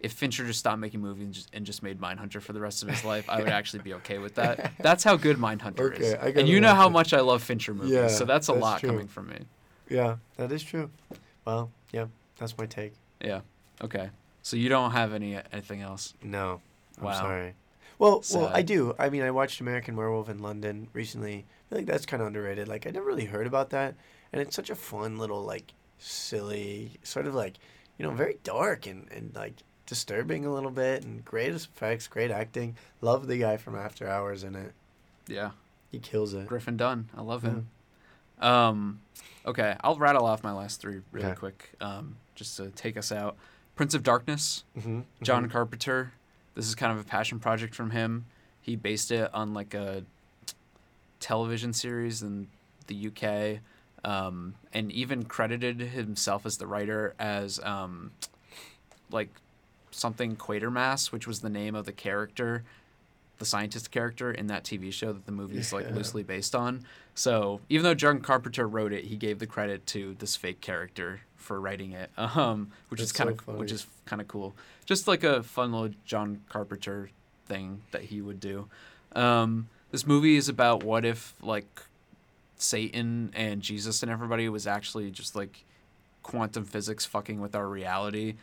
[0.00, 2.82] if Fincher just stopped making movies and just, and just made Mindhunter for the rest
[2.82, 4.72] of his life, I would actually be okay with that.
[4.82, 6.14] That's how good Mindhunter is.
[6.14, 6.90] Okay, I And you know how it.
[6.90, 8.90] much I love Fincher movies, Yeah, so that's a that's lot true.
[8.90, 9.38] coming from me.
[9.88, 10.90] Yeah, that is true.
[11.44, 12.06] Well, yeah,
[12.38, 12.92] that's my take.
[13.20, 13.40] Yeah.
[13.82, 14.10] Okay.
[14.42, 16.14] So you don't have any anything else?
[16.22, 16.60] No,
[16.98, 17.12] I'm Wow.
[17.12, 17.54] sorry.
[17.98, 18.94] Well, well, I do.
[18.98, 21.46] I mean, I watched American Werewolf in London recently.
[21.66, 22.68] I feel like that's kind of underrated.
[22.68, 23.94] Like, I never really heard about that,
[24.32, 27.54] and it's such a fun little, like, silly, sort of like,
[27.98, 29.54] you know, very dark and and like
[29.86, 32.76] disturbing a little bit, and great effects, great acting.
[33.00, 34.72] Love the guy from After Hours in it.
[35.28, 35.50] Yeah.
[35.90, 36.46] He kills it.
[36.46, 37.08] Griffin Dunne.
[37.16, 37.68] I love him.
[38.40, 39.00] Um,
[39.46, 43.36] okay, I'll rattle off my last three really quick, um, just to take us out.
[43.76, 45.00] Prince of Darkness, Mm-hmm.
[45.22, 46.12] John Carpenter.
[46.54, 48.26] This is kind of a passion project from him.
[48.60, 50.04] He based it on like a
[51.20, 52.48] television series in
[52.88, 53.60] the UK,
[54.08, 58.12] um, and even credited himself as the writer as um,
[59.10, 59.30] like
[59.90, 62.64] something Quatermass, which was the name of the character,
[63.38, 65.94] the scientist character in that TV show that the movie is like Yeah.
[65.94, 66.84] loosely based on.
[67.14, 71.20] So even though John Carpenter wrote it, he gave the credit to this fake character
[71.36, 74.54] for writing it, um, which is That's kind so of which is kind of cool.
[74.84, 77.10] Just like a fun little John Carpenter
[77.46, 78.68] thing that he would do.
[79.14, 81.66] Um, this movie is about what if like
[82.58, 85.64] Satan and Jesus and everybody was actually just like
[86.22, 88.34] quantum physics fucking with our reality,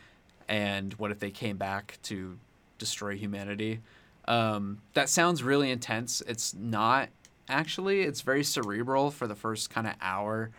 [0.48, 2.38] and what if they came back to
[2.78, 3.80] destroy humanity?
[4.26, 6.22] Um, that sounds really intense.
[6.26, 7.08] It's not
[7.48, 8.02] actually.
[8.02, 10.50] It's very cerebral for the first kind of hour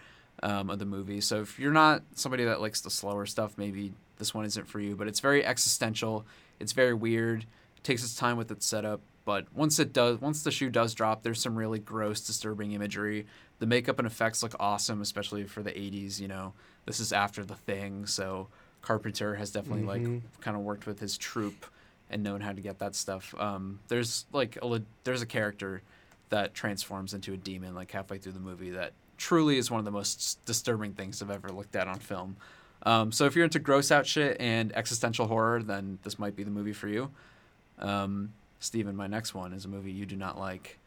[0.44, 1.22] um, of the movie.
[1.22, 4.80] So if you're not somebody that likes the slower stuff, maybe this one isn't for
[4.80, 4.96] you.
[4.96, 6.26] But it's very existential.
[6.60, 7.46] It's very weird.
[7.84, 9.02] takes its time with its setup.
[9.26, 13.26] But once it does, once the shoe does drop, there's some really gross, disturbing imagery.
[13.58, 16.20] The makeup and effects look awesome, especially for the 80s.
[16.20, 16.54] You know,
[16.86, 18.50] this is after the thing, so
[18.90, 19.88] Carpenter has definitely Mhm.
[20.22, 21.66] like kind of worked with his troupe
[22.10, 23.34] and known how to get that stuff.
[23.40, 25.82] Um, there's like a, there's a character
[26.30, 29.86] that transforms into a demon like halfway through the movie that truly is one of
[29.86, 32.38] the most disturbing things I've ever looked at on film.
[32.84, 36.44] Um, so if you're into gross out shit and existential horror, then this might be
[36.44, 37.10] the movie for you.
[37.80, 40.78] Um, Stephen, my next one is a movie you do not like.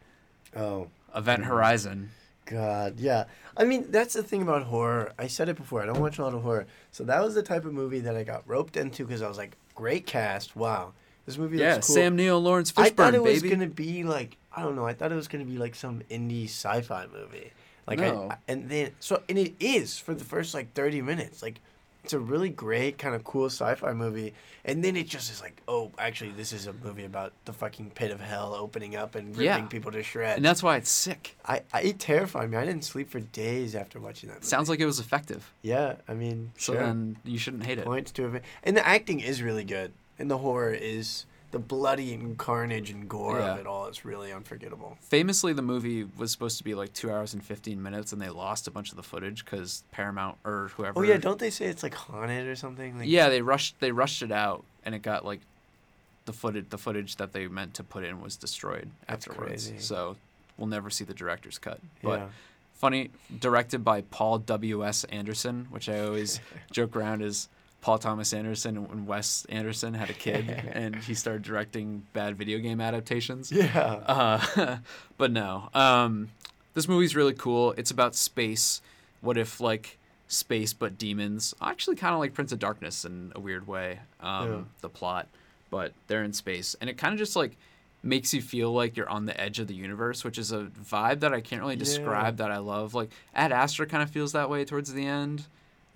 [0.55, 1.44] Oh, Event.
[1.44, 2.11] Horizon.
[2.51, 3.24] God, yeah.
[3.57, 5.12] I mean, that's the thing about horror.
[5.18, 5.82] I said it before.
[5.82, 6.66] I don't watch a lot of horror.
[6.92, 9.36] So that was the type of movie that I got roped into because I was
[9.36, 10.57] like, great cast.
[10.57, 10.92] Wow.
[11.26, 11.94] This movie Yeah, looks cool.
[11.96, 13.57] Sam Neill, Laurence Fishburne, I thought it was baby.
[13.57, 14.86] to be like, I don't know.
[14.86, 17.53] I thought it was going to be like some indie sci fi movie.
[17.86, 18.28] Like, No.
[18.30, 21.42] I, and then, so, and it is for the first like 30 minutes.
[21.42, 21.61] Like,
[22.09, 24.32] it's a really great, kind of cool sci fi movie.
[24.64, 27.90] And then it just is like, oh, actually, this is a movie about the fucking
[27.90, 29.61] pit of hell opening up and ripping Yeah.
[29.66, 30.36] people to shreds.
[30.36, 31.36] and that's why it's sick.
[31.44, 32.56] I, I, it terrified me.
[32.56, 34.36] I didn't sleep for days after watching that.
[34.36, 34.46] Movie.
[34.46, 35.52] Sounds like it was effective.
[35.61, 36.82] Yeah, I mean, So sure.
[36.82, 37.84] then you shouldn't hate it.
[37.84, 42.12] points to it, and the acting is really good, and the horror is the bloody
[42.12, 43.55] and carnage and gore Yeah.
[43.55, 44.99] of it all is really unforgettable.
[45.01, 48.28] Famously, the movie was supposed to be like two hours and 15 minutes, and they
[48.28, 50.99] lost a bunch of the footage because Paramount or whoever.
[50.99, 52.99] Oh yeah, don't they say it's like haunted or something?
[52.99, 55.40] Like, yeah, they rushed they rushed it out, and it got like
[56.26, 59.68] the footage the footage that they meant to put in was destroyed That's afterwards.
[59.68, 59.78] crazy.
[59.78, 60.16] So
[60.59, 61.80] we'll never see the director's cut.
[62.03, 62.26] But yeah.
[62.74, 63.09] funny,
[63.40, 66.40] directed by Paul W S Anderson, which I always
[66.70, 67.49] joke around is
[67.89, 72.59] Paul Thomas Anderson and Wes Anderson had a kid, and he started directing bad video
[72.59, 73.51] game adaptations.
[73.51, 74.03] Yeah.
[74.07, 74.76] Uh,
[75.16, 75.70] but no.
[75.72, 76.28] Um,
[76.74, 77.72] this movie's really cool.
[77.78, 78.82] It's about space.
[79.22, 81.55] What if like space but demons?
[81.62, 84.01] Actually, kind of like Prince of Darkness in a weird way.
[84.20, 84.61] Um, Yeah.
[84.82, 85.26] The plot,
[85.70, 87.57] but they're in space, and it kind of just like
[88.03, 91.20] makes you feel like you're on the edge of the universe, which is a vibe
[91.20, 91.78] that I can't really Yeah.
[91.84, 92.93] describe that I love.
[92.93, 95.47] Like Ad Astra kind of feels that way towards the end.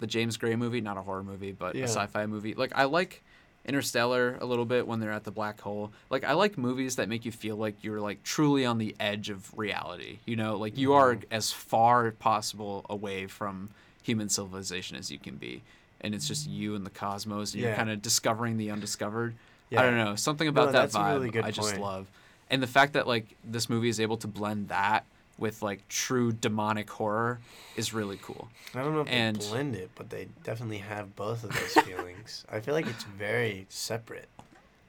[0.01, 1.84] The James Gray movie, not a horror movie, but Yeah.
[1.84, 2.55] a sci-fi movie.
[2.55, 3.22] Like I like
[3.64, 5.93] Interstellar a little bit when they're at the black hole.
[6.11, 9.30] Like I like movies that make you feel like you're like truly on the edge
[9.30, 10.18] of reality.
[10.26, 11.24] You know, like you are Mhm.
[11.30, 13.70] as far as possible away from
[14.03, 15.62] human civilization as you can be.
[16.01, 19.34] And it's just you and the cosmos and you're kind of discovering the undiscovered.
[19.70, 19.80] Yeah.
[19.80, 20.16] I don't know.
[20.16, 21.80] Something about No, that vibe really I just point.
[21.82, 22.07] love.
[22.51, 25.05] And the fact that like this movie is able to blend that
[25.43, 27.40] with like true demonic horror
[27.76, 28.49] is really cool.
[28.74, 31.84] I don't know if And- they blend it, but they definitely have both of those
[31.84, 32.47] feelings.
[32.51, 34.28] I feel like it's very separate.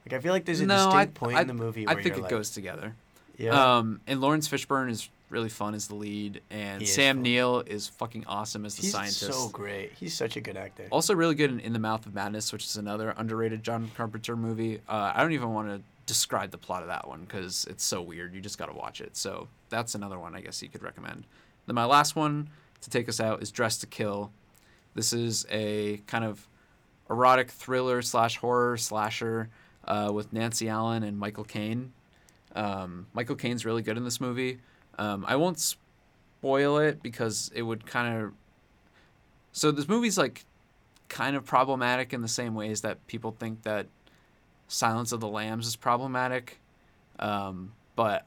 [0.06, 1.92] Like I feel like there's a No, I- distinct point I- in the movie I
[1.94, 2.94] where think you're it like, goes together.
[3.36, 7.22] yeah, Um, and Laurence Fishburne is really fun as the lead, and Sam fun.
[7.24, 9.32] Neill is fucking awesome as the he's scientist.
[9.32, 9.90] so great.
[9.98, 10.86] He's such a good actor.
[10.92, 14.36] Also, really good in In the Mouth of Madness, which is another underrated John Carpenter
[14.36, 14.80] movie.
[14.88, 18.02] Uh, I don't even want to describe the plot of that one because it's so
[18.02, 18.34] weird.
[18.34, 19.16] You just got to watch it.
[19.16, 21.24] So that's another one I guess you could recommend.
[21.66, 22.50] Then my last one
[22.80, 24.30] to take us out is Dressed to Kill.
[24.94, 26.46] This is a kind of
[27.10, 29.48] erotic thriller slash horror slasher
[29.86, 31.92] uh, with Nancy Allen and Michael Caine.
[32.54, 34.60] Um, Michael Caine's really good in this movie.
[34.98, 38.32] Um, I won't spoil it because it would kind of.
[39.52, 40.44] So this movie's like
[41.08, 43.86] kind of problematic in the same ways that people think that
[44.68, 46.58] Silence of the Lambs is problematic.
[47.18, 48.24] Um, but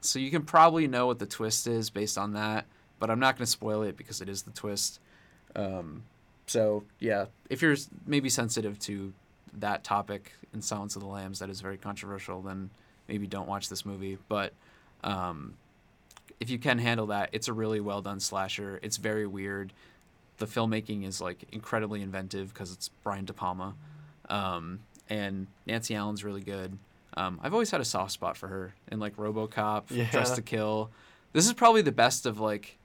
[0.00, 2.66] so you can probably know what the twist is based on that,
[2.98, 5.00] but I'm not going to spoil it because it is the twist.
[5.56, 6.04] Um,
[6.46, 7.76] so yeah, if you're
[8.06, 9.12] maybe sensitive to
[9.54, 12.70] that topic in Silence of the Lambs, that is very controversial, then
[13.08, 14.18] maybe don't watch this movie.
[14.28, 14.52] But
[15.02, 15.54] um,
[16.38, 18.78] if you can handle that, it's a really well done slasher.
[18.82, 19.72] It's very weird.
[20.38, 23.74] The filmmaking is like incredibly inventive because it's Brian De Palma,
[24.30, 26.78] um, and Nancy Allen's really good.
[27.14, 30.08] Um, I've always had a soft spot for her in like RoboCop, Yeah.
[30.10, 30.90] Dressed to Kill.
[31.32, 32.78] This is probably the best of like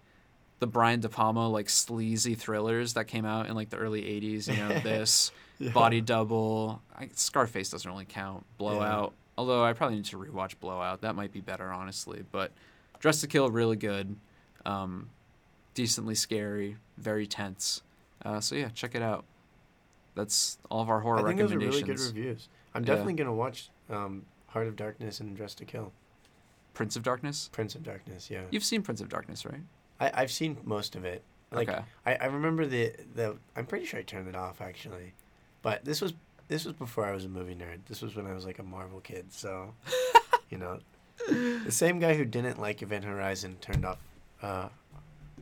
[0.59, 4.47] the Brian De Palma like sleazy thrillers that came out in like the early '80s.
[4.47, 5.71] You know, this Yeah.
[5.71, 6.81] Body Double.
[6.97, 8.45] I, Scarface doesn't really count.
[8.57, 9.13] Blowout.
[9.37, 11.01] Although I probably need to rewatch Blowout.
[11.01, 12.23] That might be better, honestly.
[12.31, 12.51] But
[12.99, 14.15] Dressed to Kill, really good.
[14.65, 15.09] Um,
[15.75, 16.77] decently scary.
[16.97, 17.81] Very tense.
[18.23, 19.25] Uh, so yeah, check it out.
[20.15, 22.47] That's all of our horror I think those are really good reviews.
[22.73, 22.87] I'm Yeah.
[22.87, 25.91] definitely gonna watch um, Heart of Darkness and Dressed to Kill.
[26.73, 27.49] Prince of Darkness.
[27.51, 28.43] Prince of Darkness, yeah.
[28.51, 29.61] You've seen Prince of Darkness, right?
[29.99, 31.23] I, I've seen most of it.
[31.51, 31.81] Like okay.
[32.05, 35.13] I, I remember the the I'm pretty sure I turned it off actually.
[35.61, 36.13] But this was
[36.47, 37.79] this was before I was a movie nerd.
[37.87, 39.73] This was when I was like a Marvel kid, so
[40.49, 40.79] you know.
[41.29, 43.97] The same guy who didn't like Event Horizon turned off
[44.41, 44.67] uh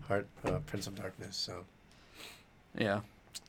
[0.07, 1.65] Heart uh, Prince of Darkness, so
[2.77, 3.01] Yeah.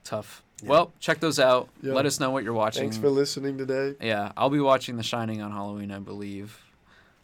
[0.05, 0.43] Tough.
[0.65, 0.71] Yeah.
[0.71, 1.69] Well, check those out.
[1.83, 1.93] Yeah.
[1.93, 2.83] Let us know what you're watching.
[2.83, 3.95] Thanks for listening today.
[4.01, 6.59] Yeah, I'll be watching The Shining on Halloween, I believe.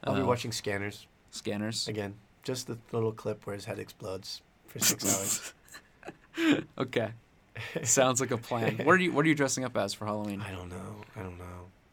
[0.05, 1.89] I'll be Uh, watching Scanners Scanners.
[1.89, 2.15] again.
[2.43, 5.05] Just the little clip where his head explodes for six
[6.39, 6.63] hours.
[6.79, 7.11] Okay.
[7.83, 8.79] Sounds like a plan.
[8.85, 10.41] What are you What are you dressing up as for Halloween?
[10.41, 10.97] I don't know.
[11.17, 11.45] I don't know.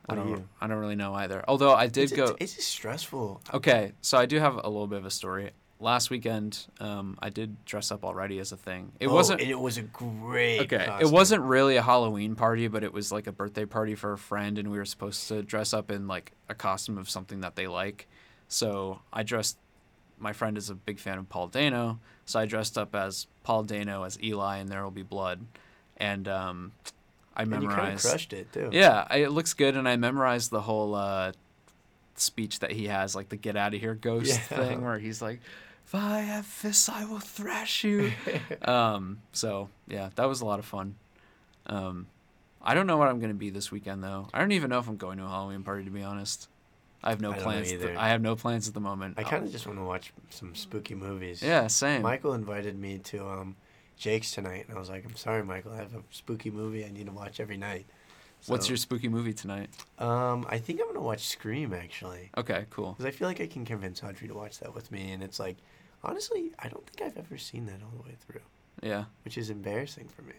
[0.09, 0.29] I What are don't.
[0.37, 0.47] you?
[0.61, 1.43] I don't really know either.
[1.47, 2.35] Although I did It's, go.
[2.39, 3.41] it's just stressful.
[3.53, 5.51] Okay, so I do have a little bit of a story.
[5.79, 8.91] Last weekend, um, I did dress up already as a thing.
[8.99, 9.41] It Oh, wasn't.
[9.41, 10.61] It was a great.
[10.61, 14.11] Okay, it wasn't really a Halloween party, but it was like a birthday party for
[14.13, 17.41] a friend, and we were supposed to dress up in like a costume of something
[17.41, 18.07] that they like.
[18.47, 19.57] So I dressed.
[20.17, 23.61] My friend is a big fan of Paul Dano, so I dressed up as Paul
[23.63, 25.45] Dano as Eli, and There Will Be Blood,
[25.97, 26.71] and um,
[27.35, 28.69] I And you kind of crushed it too.
[28.73, 31.33] Yeah, I, it looks good, and I memorized the whole uh,
[32.15, 34.57] speech that he has, like the "Get out of here, ghost" Yeah.
[34.57, 35.39] thing, where he's like,
[35.87, 38.11] "If I have fists, I will thrash you."
[38.63, 40.95] um, so yeah, that was a lot of fun.
[41.65, 42.07] Um,
[42.61, 44.27] I don't know what I'm gonna be this weekend though.
[44.33, 46.49] I don't even know if I'm going to a Halloween party to be honest.
[47.03, 47.71] I have no I plans.
[47.71, 49.15] the- I have no plans at the moment.
[49.17, 51.41] I kind of just want to watch some spooky movies.
[51.41, 52.01] yeah, same.
[52.01, 53.55] Michael invited me to um,
[53.97, 55.71] Jake's tonight, and I was like, "I'm sorry, Michael.
[55.73, 57.85] I have a spooky movie I need to watch every night."
[58.45, 59.69] What's your spooky movie tonight?
[59.99, 62.91] Um, I think I'm gonna watch Scream actually, Okay, cool.
[62.93, 65.39] because I feel like I can convince Audrey to watch that with me, and it's
[65.39, 65.57] like,
[66.03, 68.41] honestly, I don't think I've ever seen that all the way through,
[68.81, 69.05] Yeah.
[69.25, 70.33] which is embarrassing for me.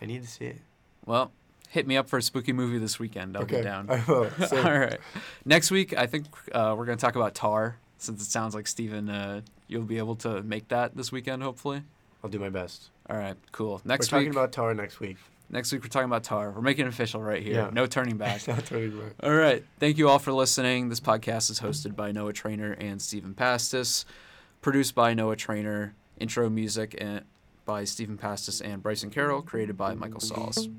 [0.00, 0.60] I need to see it.
[1.06, 1.32] Well,
[1.68, 3.36] hit me up for a spooky movie this weekend.
[3.36, 3.86] I'll be down.
[4.08, 4.30] will.
[4.52, 4.98] All right.
[5.44, 8.66] Next week, I think uh, we're going to talk about Tar, since it sounds like
[8.66, 11.82] Stephen, uh, you'll be able to make that this weekend, hopefully.
[12.22, 12.90] I'll do my best.
[13.10, 13.82] All right, cool.
[13.84, 15.18] Next week We're week, talking about Tar next week.
[15.50, 16.50] next week we're talking about Tar.
[16.52, 17.54] We're making it official right here.
[17.54, 17.70] Yeah.
[17.70, 18.48] No turning back.
[18.48, 19.12] Not turning back.
[19.22, 19.62] all right.
[19.78, 20.88] Thank you all for listening.
[20.88, 24.06] This podcast is hosted by Noah Trainor and Stephen Pastis,
[24.64, 27.22] produced by Noah Trainor, intro music and
[27.66, 30.70] by Stephen Pastis and Bryson Carroll, created by Michael Sauls.